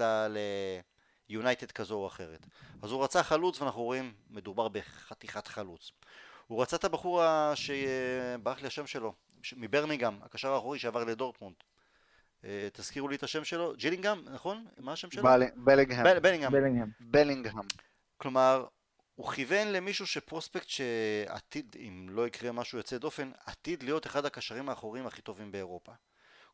[1.29, 2.47] ליונייטד כזו או אחרת.
[2.83, 5.93] אז הוא רצה חלוץ ואנחנו רואים מדובר בחתיכת חלוץ.
[6.47, 7.23] הוא רצה את הבחור
[7.55, 9.15] שברח לי השם שלו,
[9.57, 11.57] מברניגם, הקשר האחורי שעבר לדורטמונד.
[12.45, 14.67] אה, תזכירו לי את השם שלו, ג'ילינגהם, נכון?
[14.79, 15.23] מה השם שלו?
[15.57, 16.53] בלינגהם.
[16.53, 16.91] בלינגהם.
[17.01, 17.55] בלינגהם.
[18.17, 18.67] כלומר,
[19.15, 24.69] הוא כיוון למישהו שפרוספקט שעתיד, אם לא יקרה משהו יוצא דופן, עתיד להיות אחד הקשרים
[24.69, 25.93] האחוריים הכי טובים באירופה.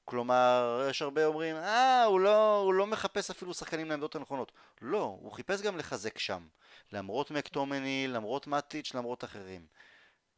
[0.05, 4.53] כלומר, יש הרבה אומרים, אה, הוא לא, הוא לא מחפש אפילו שחקנים לעמדות הנכונות.
[4.83, 6.43] לא, הוא חיפש גם לחזק שם.
[6.93, 9.67] למרות מקטומני, למרות מאטיץ', למרות אחרים.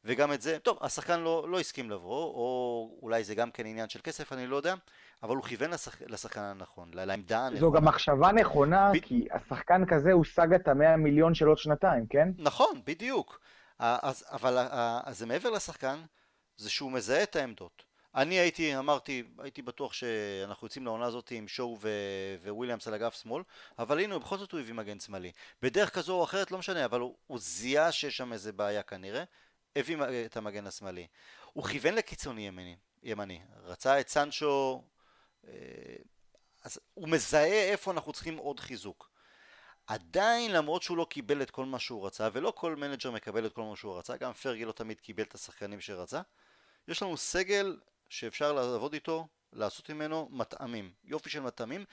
[0.05, 3.89] וגם את זה, טוב, השחקן לא, לא הסכים לבוא, או אולי זה גם כן עניין
[3.89, 4.75] של כסף, אני לא יודע,
[5.23, 6.03] אבל הוא כיוון לשח...
[6.03, 7.61] לשחקן הנכון, לעמדה הנכונה.
[7.61, 9.01] זו גם מחשבה נכונה, ב...
[9.01, 12.29] כי השחקן כזה הוא סאגת המאה מיליון של עוד שנתיים, כן?
[12.39, 13.41] נכון, בדיוק.
[13.79, 14.59] אז, אבל
[15.05, 16.01] אז זה מעבר לשחקן,
[16.57, 17.92] זה שהוא מזהה את העמדות.
[18.15, 23.15] אני הייתי, אמרתי, הייתי בטוח שאנחנו יוצאים לעונה הזאת עם שואו ו- וויליאמס על אגף
[23.15, 23.43] שמאל,
[23.79, 25.33] אבל הנה, בכל זאת הוא הביא מגן שמאלי.
[25.63, 29.25] בדרך כזו או אחרת, לא משנה, אבל הוא, הוא זיהה שיש שם איזה בעיה כנראה,
[29.77, 29.97] הביא
[30.27, 31.07] את המגן השמאלי.
[31.53, 33.41] הוא כיוון לקיצוני ימני, ימני.
[33.65, 34.85] רצה את סנצ'ו,
[35.49, 35.53] אה,
[36.63, 39.11] אז הוא מזהה איפה אנחנו צריכים עוד חיזוק.
[39.87, 43.53] עדיין למרות שהוא לא קיבל את כל מה שהוא רצה, ולא כל מנג'ר מקבל את
[43.53, 46.21] כל מה שהוא רצה, גם פרגי לא תמיד קיבל את השחקנים שרצה,
[46.89, 47.77] יש לנו סגל
[48.13, 51.85] שאפשר לעבוד איתו, לעשות ממנו מטעמים, יופי של מטעמים,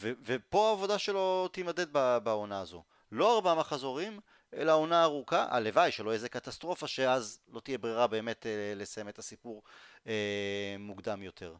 [0.00, 1.92] ו- ופה העבודה שלו תימדד
[2.22, 2.82] בעונה הזו.
[3.12, 4.20] לא ארבעה מחזורים,
[4.54, 9.18] אלא עונה ארוכה, הלוואי שלא איזה קטסטרופה שאז לא תהיה ברירה באמת אה, לסיים את
[9.18, 9.62] הסיפור
[10.06, 11.54] אה, מוקדם יותר.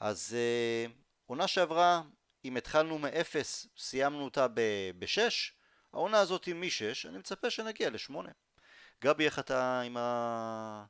[0.00, 0.92] אז אה,
[1.26, 2.02] עונה שעברה,
[2.44, 4.46] אם התחלנו מאפס, סיימנו אותה
[4.98, 5.52] בשש,
[5.92, 8.30] העונה הזאת היא משש, אני מצפה שנגיע לשמונה.
[9.02, 10.84] גבי, איך אתה עם, ה...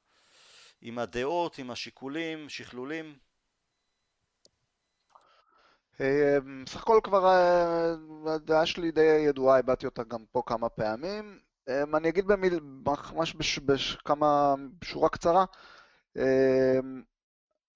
[0.83, 3.15] עם הדעות, עם השיקולים, שכלולים?
[6.65, 7.25] בסך הכל כבר
[8.27, 11.39] הדעה שלי די ידועה, הבעתי אותה גם פה כמה פעמים.
[11.69, 15.45] אמ, אני אגיד במיל, ממש בכמה, בשורה קצרה.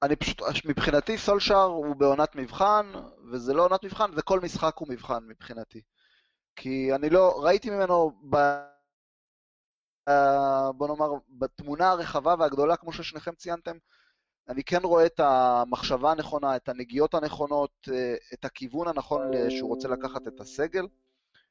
[0.03, 2.93] אני פשוט, מבחינתי סולשאר הוא בעונת מבחן,
[3.33, 5.81] וזה לא עונת מבחן, וכל משחק הוא מבחן מבחינתי.
[6.57, 8.37] כי אני לא, ראיתי ממנו, ב,
[10.77, 13.77] בוא נאמר, בתמונה הרחבה והגדולה, כמו ששניכם ציינתם,
[14.49, 19.89] אני כן רואה את המחשבה הנכונה, את הנגיעות הנכונות, אה, את הכיוון הנכון שהוא רוצה
[19.89, 20.87] לקחת את הסגל.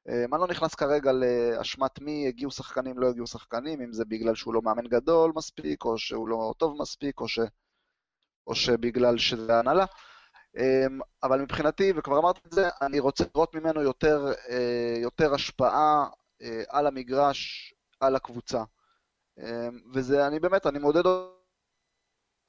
[0.10, 4.36] אה, אני לא נכנס כרגע לאשמת מי הגיעו שחקנים, לא הגיעו שחקנים, אם זה בגלל
[4.36, 7.40] שהוא לא מאמן גדול מספיק, או שהוא לא טוב מספיק, או, ש...
[8.48, 9.86] או שבגלל שזה הנהלה.
[10.58, 16.08] אמ, אבל מבחינתי, וכבר אמרתי את זה, אני רוצה לראות ממנו יותר, אה, יותר השפעה
[16.42, 18.64] אה, על המגרש, על הקבוצה.
[19.40, 21.04] אמ, וזה, אני באמת, אני מודד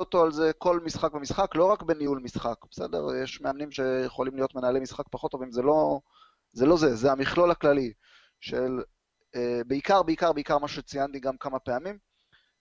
[0.00, 3.14] אותו על זה כל משחק ומשחק, לא רק בניהול משחק, בסדר?
[3.22, 6.00] יש מאמנים שיכולים להיות מנהלי משחק פחות טובים, זה לא...
[6.52, 7.92] זה לא זה, זה המכלול הכללי
[8.40, 8.80] של
[9.36, 11.98] uh, בעיקר, בעיקר, בעיקר מה שציינתי גם כמה פעמים,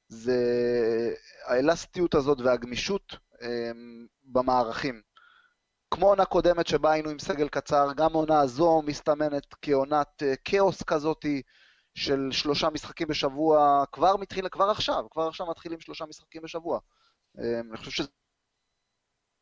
[0.07, 0.39] זה
[1.45, 3.45] האלסטיות הזאת והגמישות um,
[4.23, 5.01] במערכים.
[5.91, 10.83] כמו עונה קודמת שבה היינו עם סגל קצר, גם עונה הזו מסתמנת כעונת uh, כאוס
[10.83, 11.41] כזאתי
[11.95, 16.79] של שלושה משחקים בשבוע, כבר מתחיל, כבר עכשיו, כבר עכשיו מתחילים שלושה משחקים בשבוע.
[17.37, 18.03] Um, אני חושב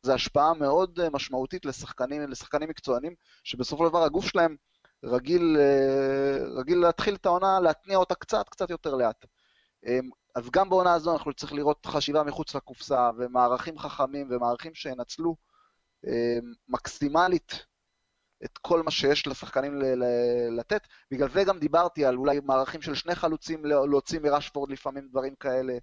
[0.04, 4.56] זה השפעה מאוד אה, משמעותית לשחקנים, לשחקנים מקצוענים, שבסופו של דבר הגוף שלהם
[5.04, 9.24] רגיל, אה, רגיל להתחיל את העונה, להתניע אותה קצת, קצת יותר לאט.
[9.86, 15.36] אמ, אז גם בעונה הזו אנחנו צריכים לראות חשיבה מחוץ לקופסה, ומערכים חכמים, ומערכים שינצלו
[16.06, 17.66] אמ, מקסימלית
[18.44, 19.82] את כל מה שיש לשחקנים
[20.50, 20.86] לתת.
[21.10, 25.78] בגלל זה גם דיברתי על אולי מערכים של שני חלוצים להוציא מרשפורד לפעמים דברים כאלה.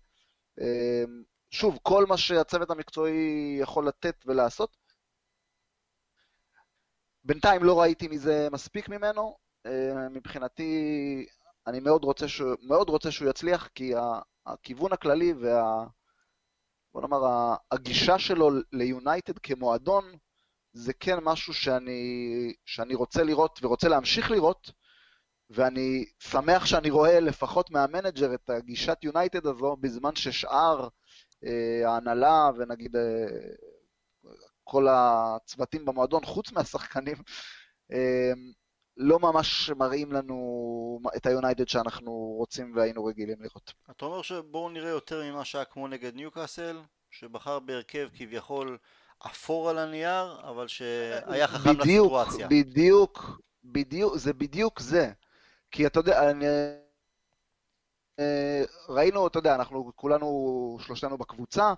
[0.60, 4.78] אמ, שוב, כל מה שהצוות המקצועי יכול לתת ולעשות.
[7.24, 9.38] בינתיים לא ראיתי מזה מספיק ממנו.
[9.66, 11.26] אה, מבחינתי,
[11.68, 13.94] אני מאוד רוצה, שהוא, מאוד רוצה שהוא יצליח, כי
[14.46, 15.86] הכיוון הכללי וה...
[16.94, 17.20] בוא נאמר,
[17.72, 20.04] הגישה שלו ליונייטד כמועדון,
[20.74, 24.72] זה כן משהו שאני, שאני רוצה לראות ורוצה להמשיך לראות,
[25.50, 30.88] ואני שמח שאני רואה לפחות מהמנג'ר את הגישת יונייטד הזו, בזמן ששאר
[31.46, 33.02] אה, ההנהלה ונגיד אה,
[34.64, 37.18] כל הצוותים במועדון, חוץ מהשחקנים,
[37.92, 38.32] אה,
[38.98, 43.74] לא ממש מראים לנו את היונייטד שאנחנו רוצים והיינו רגילים לראות.
[43.92, 48.78] אתה אומר שבואו נראה יותר ממה שהיה כמו נגד ניוקאסל, שבחר בהרכב כביכול
[49.26, 52.48] אפור על הנייר, אבל שהיה חכם בדיוק, לסיטואציה.
[52.48, 55.12] בדיוק, בדיוק, זה בדיוק זה.
[55.72, 56.46] כי אתה יודע, אני...
[58.20, 61.74] אה, ראינו, אתה יודע, אנחנו כולנו, שלושתנו בקבוצה,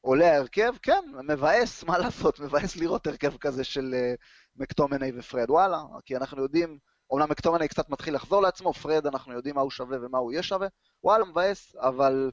[0.00, 4.14] עולה ההרכב, כן, מבאס, מה לעשות, מבאס לראות הרכב כזה של אה,
[4.56, 6.78] מקטומני ופרד, וואלה, כי אנחנו יודעים,
[7.10, 10.42] אומנם מקטומני קצת מתחיל לחזור לעצמו, פרד אנחנו יודעים מה הוא שווה ומה הוא יהיה
[10.42, 10.68] שווה,
[11.04, 12.30] וואלה, מבאס, אבל,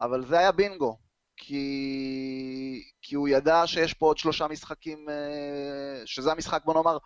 [0.00, 0.98] אבל זה היה בינגו,
[1.36, 6.98] כי, כי הוא ידע שיש פה עוד שלושה משחקים, אה, שזה המשחק, בוא נאמר,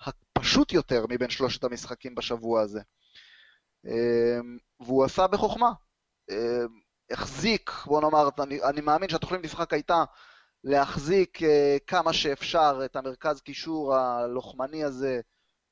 [0.00, 2.80] הפשוט יותר מבין שלושת המשחקים בשבוע הזה.
[3.86, 5.72] אמ, והוא עשה בחוכמה.
[6.30, 6.36] אמ,
[7.10, 10.04] החזיק, בוא נאמר, אני, אני מאמין שהתוכנית משחק הייתה
[10.64, 15.20] להחזיק אה, כמה שאפשר את המרכז קישור הלוחמני הזה,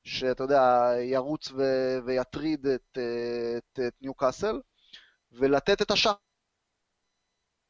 [0.03, 1.63] שאתה יודע, ירוץ ו,
[2.05, 4.61] ויטריד את, אה, את, את ניו קאסל,
[5.31, 5.91] ולתת את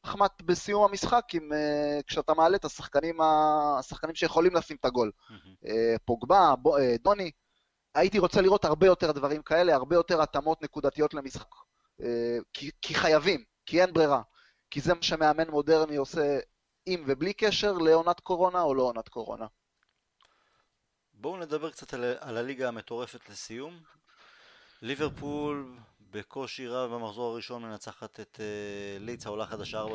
[0.06, 3.20] השחמט בסיום המשחק עם, אה, כשאתה מעלה את השחקנים,
[3.78, 5.10] השחקנים שיכולים לשים את הגול.
[5.30, 5.68] Mm-hmm.
[6.04, 6.54] פוגבה,
[7.02, 7.30] דוני,
[7.94, 11.48] הייתי רוצה לראות הרבה יותר דברים כאלה, הרבה יותר התאמות נקודתיות למשחק.
[12.52, 14.22] כי, כי חייבים, כי אין ברירה.
[14.70, 16.38] כי זה מה שמאמן מודרני עושה
[16.86, 19.46] עם ובלי קשר לעונת קורונה או לא עונת קורונה.
[21.14, 23.80] בואו נדבר קצת על, על הליגה המטורפת לסיום.
[24.82, 25.76] ליברפול
[26.16, 29.86] בקושי רב במחזור הראשון מנצחת את uh, ליץ העולה חדשה 4-3,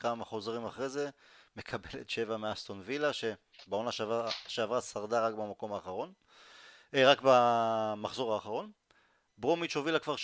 [0.00, 1.10] כמה חוזרים אחרי זה?
[1.56, 3.92] מקבלת 7 מאסטון וילה שבעונה
[4.48, 6.12] שעברה, שרדה רק במקום האחרון,
[6.92, 8.70] uh, רק במחזור האחרון.
[9.38, 10.18] ברומיץ' הובילה כבר 3-0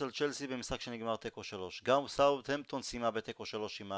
[0.00, 1.82] על צ'לסי במשחק שנגמר תיקו 3.
[1.82, 3.92] גם סאוטהמפטון סיימה בתיקו 3 עם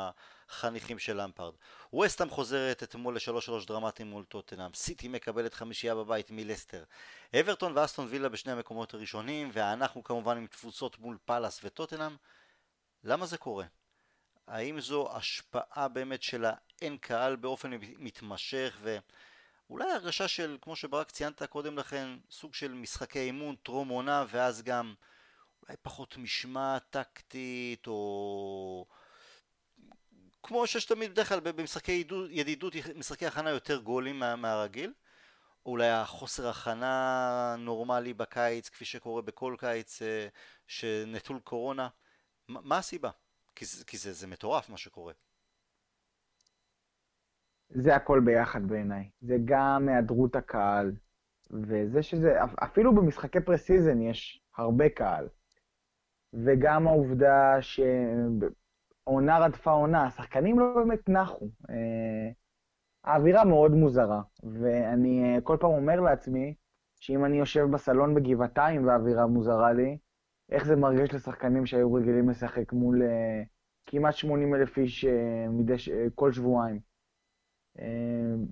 [0.48, 1.54] החניכים של למפרד.
[1.92, 4.74] ווסטהאם חוזרת אתמול ל-3-3 דרמטיים מול טוטנאם.
[4.74, 6.84] סיטי מקבלת חמישייה בבית מלסטר.
[7.40, 12.16] אברטון ואסטון וילה בשני המקומות הראשונים, ואנחנו כמובן עם תפוצות מול פאלאס וטוטנאם.
[13.04, 13.64] למה זה קורה?
[14.46, 18.98] האם זו השפעה באמת של האין קהל באופן מתמשך ו...
[19.72, 24.62] אולי הרגשה של, כמו שברק ציינת קודם לכן, סוג של משחקי אימון, טרום עונה, ואז
[24.62, 24.94] גם
[25.62, 28.86] אולי פחות משמעת טקטית, או...
[30.42, 34.92] כמו שיש תמיד בדרך כלל במשחקי ידידות, משחקי הכנה יותר גולים מה, מהרגיל.
[35.66, 40.28] או אולי החוסר הכנה נורמלי בקיץ, כפי שקורה בכל קיץ אה,
[40.66, 41.88] שנטול קורונה.
[42.48, 43.10] מה הסיבה?
[43.54, 45.12] כי, זה, כי זה, זה מטורף מה שקורה.
[47.74, 49.10] זה הכל ביחד בעיניי.
[49.20, 50.92] זה גם היעדרות הקהל,
[51.50, 55.28] וזה שזה, אפילו במשחקי preseason יש הרבה קהל.
[56.32, 61.48] וגם העובדה שעונה רדפה עונה, השחקנים לא באמת נחו.
[61.70, 62.30] אה,
[63.04, 66.54] האווירה מאוד מוזרה, ואני אה, כל פעם אומר לעצמי,
[67.00, 69.98] שאם אני יושב בסלון בגבעתיים והאווירה מוזרה לי,
[70.50, 73.46] איך זה מרגיש לשחקנים שהיו רגילים לשחק מול uh,
[73.86, 75.08] כמעט 80 אלף איש uh,
[75.50, 76.91] מדי, uh, כל שבועיים.
[77.78, 78.46] אמ,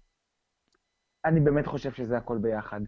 [1.25, 2.81] אני באמת חושב שזה הכל ביחד.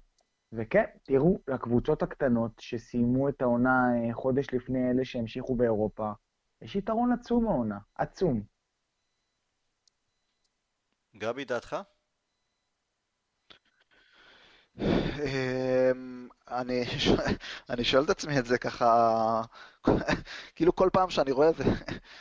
[0.52, 6.12] וכן, תראו, לקבוצות הקטנות שסיימו את העונה אה, חודש לפני אלה שהמשיכו באירופה,
[6.62, 8.42] יש יתרון עצום העונה, עצום.
[11.16, 11.76] גבי, דעתך?
[16.60, 16.84] אני,
[17.70, 19.42] אני שואל את עצמי את זה ככה,
[20.54, 21.64] כאילו כל פעם שאני רואה זה,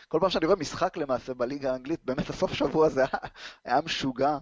[0.08, 3.20] כל פעם שאני רואה משחק למעשה בליגה האנגלית, באמת הסוף שבוע הזה היה,
[3.66, 4.38] היה משוגע.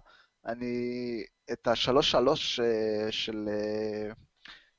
[0.45, 4.11] אני, את השלוש שלוש אה, של, אה,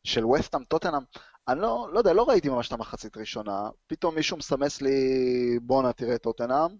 [0.04, 1.02] של וסטאם טוטנאם,
[1.48, 4.90] אני לא, לא יודע, לא ראיתי ממש את המחצית ראשונה, פתאום מישהו מסמס לי,
[5.62, 6.70] בואנה תראה את טוטנאם,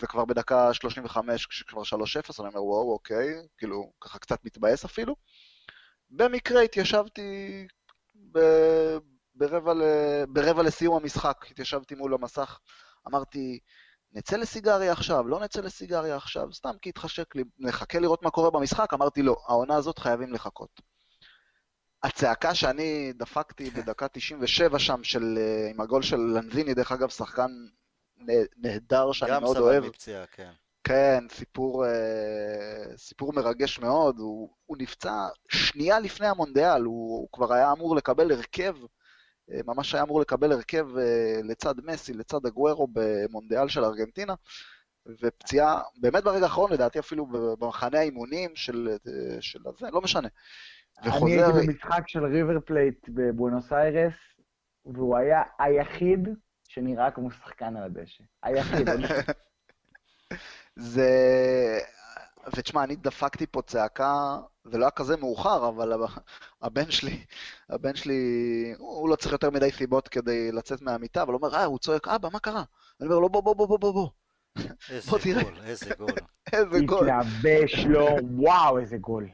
[0.00, 1.86] זה כבר בדקה 35 כשכבר 3-0,
[2.40, 5.16] אני אומר וואו, אוקיי, כאילו, ככה קצת מתבאס אפילו.
[6.16, 7.66] במקרה התיישבתי
[8.32, 8.38] ב...
[9.34, 9.82] ברבע, ל...
[10.28, 12.58] ברבע לסיום המשחק, התיישבתי מול המסך,
[13.08, 13.58] אמרתי,
[14.12, 18.50] נצא לסיגריה עכשיו, לא נצא לסיגריה עכשיו, סתם כי התחשק לי, נחכה לראות מה קורה
[18.50, 20.80] במשחק, אמרתי לא, העונה הזאת חייבים לחכות.
[22.02, 27.50] הצעקה שאני דפקתי בדקה 97 שם, של, אה, עם הגול של לנזיני, דרך אגב, שחקן
[28.56, 29.76] נהדר שאני מאוד אוהב.
[29.76, 30.52] גם סבל מפציעה, כן.
[30.84, 34.18] כן, סיפור, אה, סיפור מרגש מאוד.
[34.18, 38.74] הוא, הוא נפצע שנייה לפני המונדיאל, הוא, הוא כבר היה אמור לקבל הרכב,
[39.50, 44.34] אה, ממש היה אמור לקבל הרכב אה, לצד מסי, לצד אגוארו במונדיאל של ארגנטינה,
[45.22, 47.26] ופציעה באמת ברגע האחרון, לדעתי אפילו
[47.60, 48.96] במחנה האימונים של,
[49.40, 50.28] של הזה, לא משנה.
[51.04, 51.26] וחוזר...
[51.26, 54.14] אני הייתי במשחק של ריבר פלייט בבואנוס איירס,
[54.86, 56.28] והוא היה היחיד
[56.68, 58.24] שנראה כמו שחקן על הדשא.
[58.42, 58.88] היחיד.
[60.76, 61.08] זה...
[62.56, 65.92] ותשמע, אני דפקתי פה צעקה, זה לא היה כזה מאוחר, אבל
[66.62, 67.24] הבן שלי,
[67.70, 71.64] הבן שלי, הוא לא צריך יותר מדי סיבות כדי לצאת מהמיטה, אבל הוא אומר, אה,
[71.64, 72.62] הוא צועק, אבא, מה קרה?
[73.00, 74.08] אני אומר לו, בוא, בוא, בוא, בוא, בוא, בוא.
[74.90, 75.10] איזה
[75.42, 76.10] גול, איזה גול.
[76.52, 77.10] איזה גול.
[77.10, 79.28] התלבש לו, וואו, איזה גול.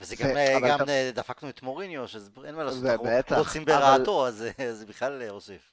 [0.00, 0.30] וזה גם,
[0.68, 5.72] גם דפקנו את מוריניו, שאין מה לעשות, אנחנו רוצים ברעתו, אז זה בכלל הוסיף.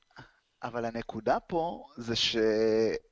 [0.64, 2.38] אבל הנקודה פה זה ש...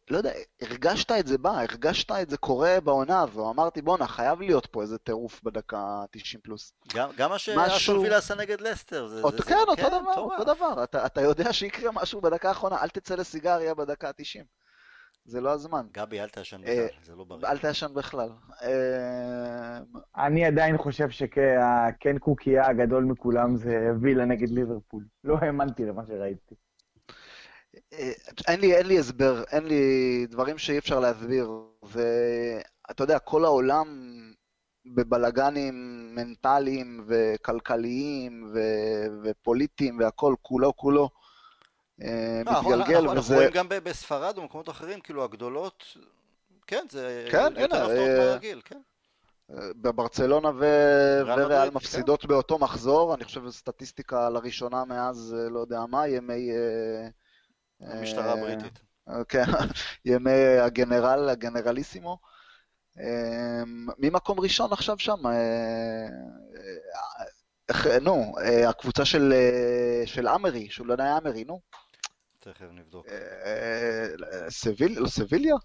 [0.10, 0.32] לא יודע,
[0.62, 3.50] הרגשת את זה בא, הרגשת את זה קורה בעונה הזו.
[3.50, 6.74] אמרתי, בואנה, חייב להיות פה איזה טירוף בדקה 90 פלוס.
[6.94, 9.08] גם, גם מה שאשון וילה עשה נגד לסטר.
[9.08, 10.32] זה, אותו, זה, כן, זה, אותו כן, דבר, טוב.
[10.32, 10.84] אותו דבר.
[10.84, 14.44] אתה, אתה יודע שיקרה משהו בדקה האחרונה, אל תצא לסיגריה בדקה ה-90.
[15.26, 15.88] זה לא הזמן.
[15.92, 17.48] גבי, אל תעשן בכלל, זה לא בריא.
[17.48, 18.30] אל תעשן בכלל.
[18.64, 19.80] אה,
[20.26, 25.04] אני עדיין חושב שכן קוקייה הגדול מכולם זה וילה נגד ליברפול.
[25.24, 26.56] לא האמנתי למה שראיתי.
[27.94, 28.12] אה,
[28.48, 31.52] אין לי, אין לי הסבר, אין לי דברים שאי אפשר להסביר.
[31.84, 33.88] ואתה יודע, כל העולם
[34.86, 35.76] בבלגנים
[36.16, 41.10] מנטליים וכלכליים ו- ופוליטיים והכל, כולו כולו
[42.02, 43.10] אה, לא, מתגלגל.
[43.10, 45.84] אנחנו רואים גם בספרד ובמקומות אחרים, כאילו הגדולות,
[46.68, 48.82] כן, זה כן, יותר הפתעות מהרגיל, כן.
[49.76, 52.28] בברצלונה ו- וריאל מפסידות כן.
[52.28, 56.50] באותו מחזור, אני חושב שזו סטטיסטיקה לראשונה מאז, לא יודע מה, ימי...
[57.82, 58.80] המשטרה הבריטית.
[59.30, 59.44] כן,
[60.06, 62.18] ימי הגנרל, הגנרליסימו.
[63.00, 65.28] אמ, ממקום ראשון עכשיו שם?
[65.28, 66.08] אה,
[67.72, 69.34] אה, נו, אה, הקבוצה של,
[70.06, 71.62] של אמרי, של עונאי אמרי, נו.
[72.40, 73.06] תכף נבדוק.
[74.50, 75.56] סביל, לא סביליה?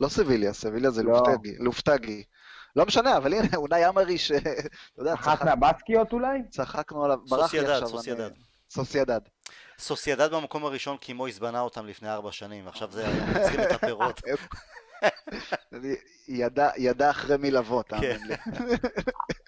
[0.00, 1.12] לא סביליה, סביליה זה לא.
[1.12, 2.24] לופטגי, לופטגי.
[2.76, 4.32] לא משנה, אבל הנה, אונאי אמרי ש...
[4.32, 4.48] אתה
[4.98, 5.28] יודע, צחק...
[5.28, 6.38] אחת מהבסקיות אולי?
[6.50, 7.88] צחקנו עליו, ברח לי עכשיו.
[7.88, 8.30] סוסיידד, סוסיידד.
[8.70, 9.20] סוסיידד
[10.32, 14.20] במקום הראשון כי מויס בנה אותם לפני ארבע שנים, עכשיו זה היום צריכים את הפירות.
[16.28, 18.34] ידע, ידע אחרי מי לבוא, תאמין לי.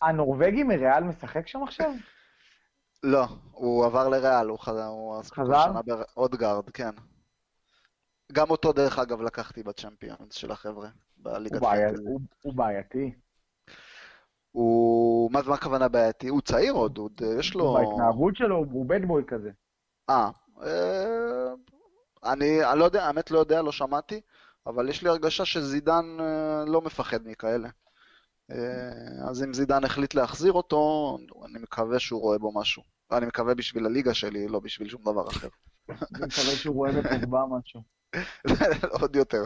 [0.02, 1.92] הנורבגי מריאל משחק שם עכשיו?
[3.02, 4.90] לא, הוא עבר לריאל, הוא חזר?
[6.14, 6.90] עוד גארד, כן.
[8.32, 12.02] גם אותו, דרך אגב, לקחתי בצ'מפיונס של החבר'ה, בליגת פנטזי.
[12.42, 13.14] הוא בעייתי.
[14.50, 15.30] הוא...
[15.32, 16.28] מה הכוונה בעייתי?
[16.28, 17.74] הוא צעיר עוד, עוד יש לו...
[17.74, 19.50] בהתנהגות שלו הוא בד בוי כזה.
[20.12, 20.30] אה,
[20.62, 21.52] אה,
[22.24, 24.20] אני, אני לא יודע, האמת לא יודע, לא שמעתי,
[24.66, 27.68] אבל יש לי הרגשה שזידן אה, לא מפחד מכאלה.
[28.50, 32.82] אה, אז אם זידן החליט להחזיר אותו, אני מקווה שהוא רואה בו משהו.
[33.12, 35.48] אני מקווה בשביל הליגה שלי, לא בשביל שום דבר אחר.
[35.88, 37.82] אני מקווה שהוא רואה בפוגבה משהו.
[39.00, 39.42] עוד יותר.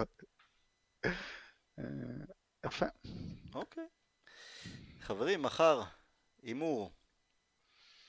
[2.67, 2.87] יפה.
[3.55, 3.87] אוקיי.
[5.01, 5.83] חברים, מחר,
[6.43, 6.91] הימור.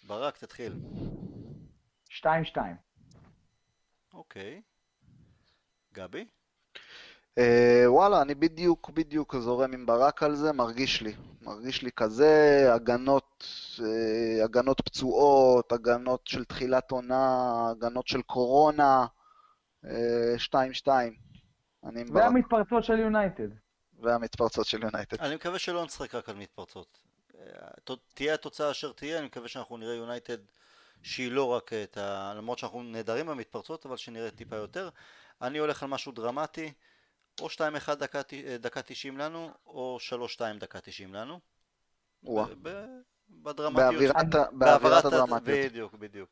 [0.07, 0.73] ברק, תתחיל.
[2.23, 2.57] 2-2.
[4.13, 4.61] אוקיי.
[5.93, 6.25] גבי?
[7.37, 11.15] אה, וואלה, אני בדיוק בדיוק זורם עם ברק על זה, מרגיש לי.
[11.41, 13.45] מרגיש לי כזה, הגנות,
[13.79, 19.05] אה, הגנות פצועות, הגנות של תחילת עונה, הגנות של קורונה,
[19.83, 19.87] 2-2.
[20.87, 23.47] אה, והמתפרצות של יונייטד.
[23.99, 25.19] והמתפרצות של יונייטד.
[25.19, 26.99] אני מקווה שלא נשחק רק על מתפרצות.
[28.13, 30.37] תהיה התוצאה אשר תהיה, אני מקווה שאנחנו נראה יונייטד
[31.07, 32.33] שהיא לא רק את ה...
[32.37, 34.89] למרות שאנחנו נהדרים במתפרצות, אבל שנראה טיפה יותר.
[35.41, 36.71] אני הולך על משהו דרמטי,
[37.41, 38.21] או 2-1 דקה,
[38.59, 39.97] דקה 90 לנו, או
[40.37, 41.39] 3-2 דקה 90 לנו.
[43.29, 44.15] בדרמטיות.
[44.51, 45.71] באווירת הדרמטיות.
[45.71, 46.29] בדיוק, בדיוק.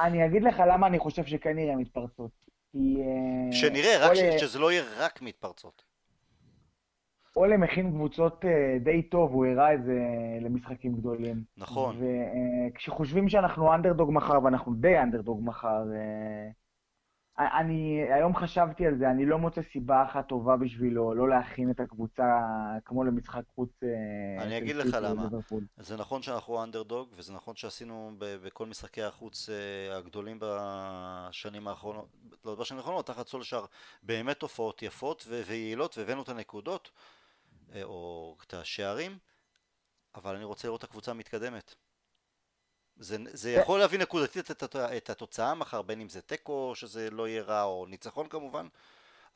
[0.00, 2.30] אני אגיד לך למה אני חושב שכן נראה מתפרצות.
[2.72, 2.78] כי...
[2.78, 4.40] אה, שנראה, רק ש...
[4.40, 5.84] שזה לא יהיה רק מתפרצות.
[7.36, 9.98] אולה מכין קבוצות אה, די טוב, הוא הראה את זה
[10.40, 11.44] למשחקים גדולים.
[11.56, 11.96] נכון.
[12.70, 16.50] וכשחושבים שאנחנו אנדרדוג מחר, ואנחנו די אנדרדוג מחר, אה,
[17.60, 21.80] אני היום חשבתי על זה, אני לא מוצא סיבה אחת טובה בשבילו לא להכין את
[21.80, 22.24] הקבוצה
[22.84, 23.70] כמו למשחק חוץ.
[23.82, 25.28] אה, אני אגיד לך למה.
[25.76, 29.48] זה נכון שאנחנו אנדרדוג, וזה נכון שעשינו בכל משחקי החוץ
[29.92, 32.06] הגדולים בשנים האחרונות,
[32.44, 33.64] לא בשנים האחרונות, תחת סולשאר,
[34.02, 36.90] באמת תופעות יפות ויעילות, והבאנו את הנקודות.
[37.74, 39.18] אה, או את השערים,
[40.14, 41.74] אבל אני רוצה לראות את הקבוצה מתקדמת.
[42.96, 47.28] זה, זה יכול להביא נקודתית את, את התוצאה מחר, בין אם זה תיקו, שזה לא
[47.28, 48.68] יהיה רע, או ניצחון כמובן,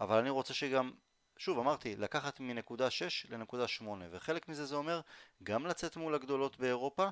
[0.01, 0.93] אבל אני רוצה שגם,
[1.37, 5.01] שוב אמרתי, לקחת מנקודה 6 לנקודה 8, וחלק מזה זה אומר
[5.43, 7.09] גם לצאת מול הגדולות באירופה,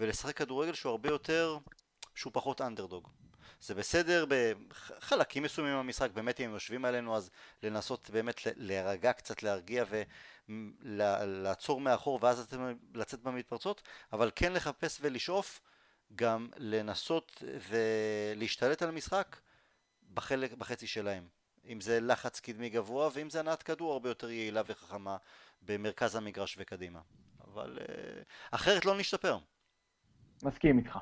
[0.00, 1.58] ולשחק כדורגל שהוא הרבה יותר,
[2.14, 3.08] שהוא פחות אנדרדוג.
[3.60, 7.30] זה בסדר בחלקים מסוימים במשחק, באמת אם הם יושבים עלינו אז
[7.62, 9.84] לנסות באמת להירגע קצת, להרגיע
[10.48, 12.54] ולעצור מאחור ואז
[12.94, 13.82] לצאת במתפרצות,
[14.12, 15.60] אבל כן לחפש ולשאוף
[16.14, 19.36] גם לנסות ולהשתלט על המשחק
[20.14, 21.28] בחלק, בחצי שלהם.
[21.68, 25.16] אם זה לחץ קדמי גבוה ואם זה הנעת כדור הרבה יותר יעילה וחכמה
[25.62, 27.00] במרכז המגרש וקדימה.
[27.44, 29.38] אבל uh, אחרת לא נשתפר.
[30.42, 30.98] מסכים איתך.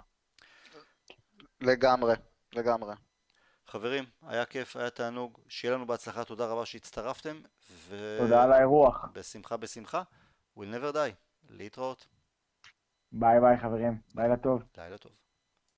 [1.60, 2.14] לגמרי,
[2.54, 2.94] לגמרי.
[3.66, 7.40] חברים, היה כיף, היה תענוג, שיהיה לנו בהצלחה, תודה רבה שהצטרפתם.
[7.70, 8.16] ו...
[8.20, 9.04] תודה על האירוח.
[9.12, 10.02] בשמחה בשמחה.
[10.58, 11.14] We'll never die.
[11.48, 12.06] להתראות.
[13.12, 14.62] ביי ביי חברים, לילה טוב.
[14.76, 15.12] לילה טוב.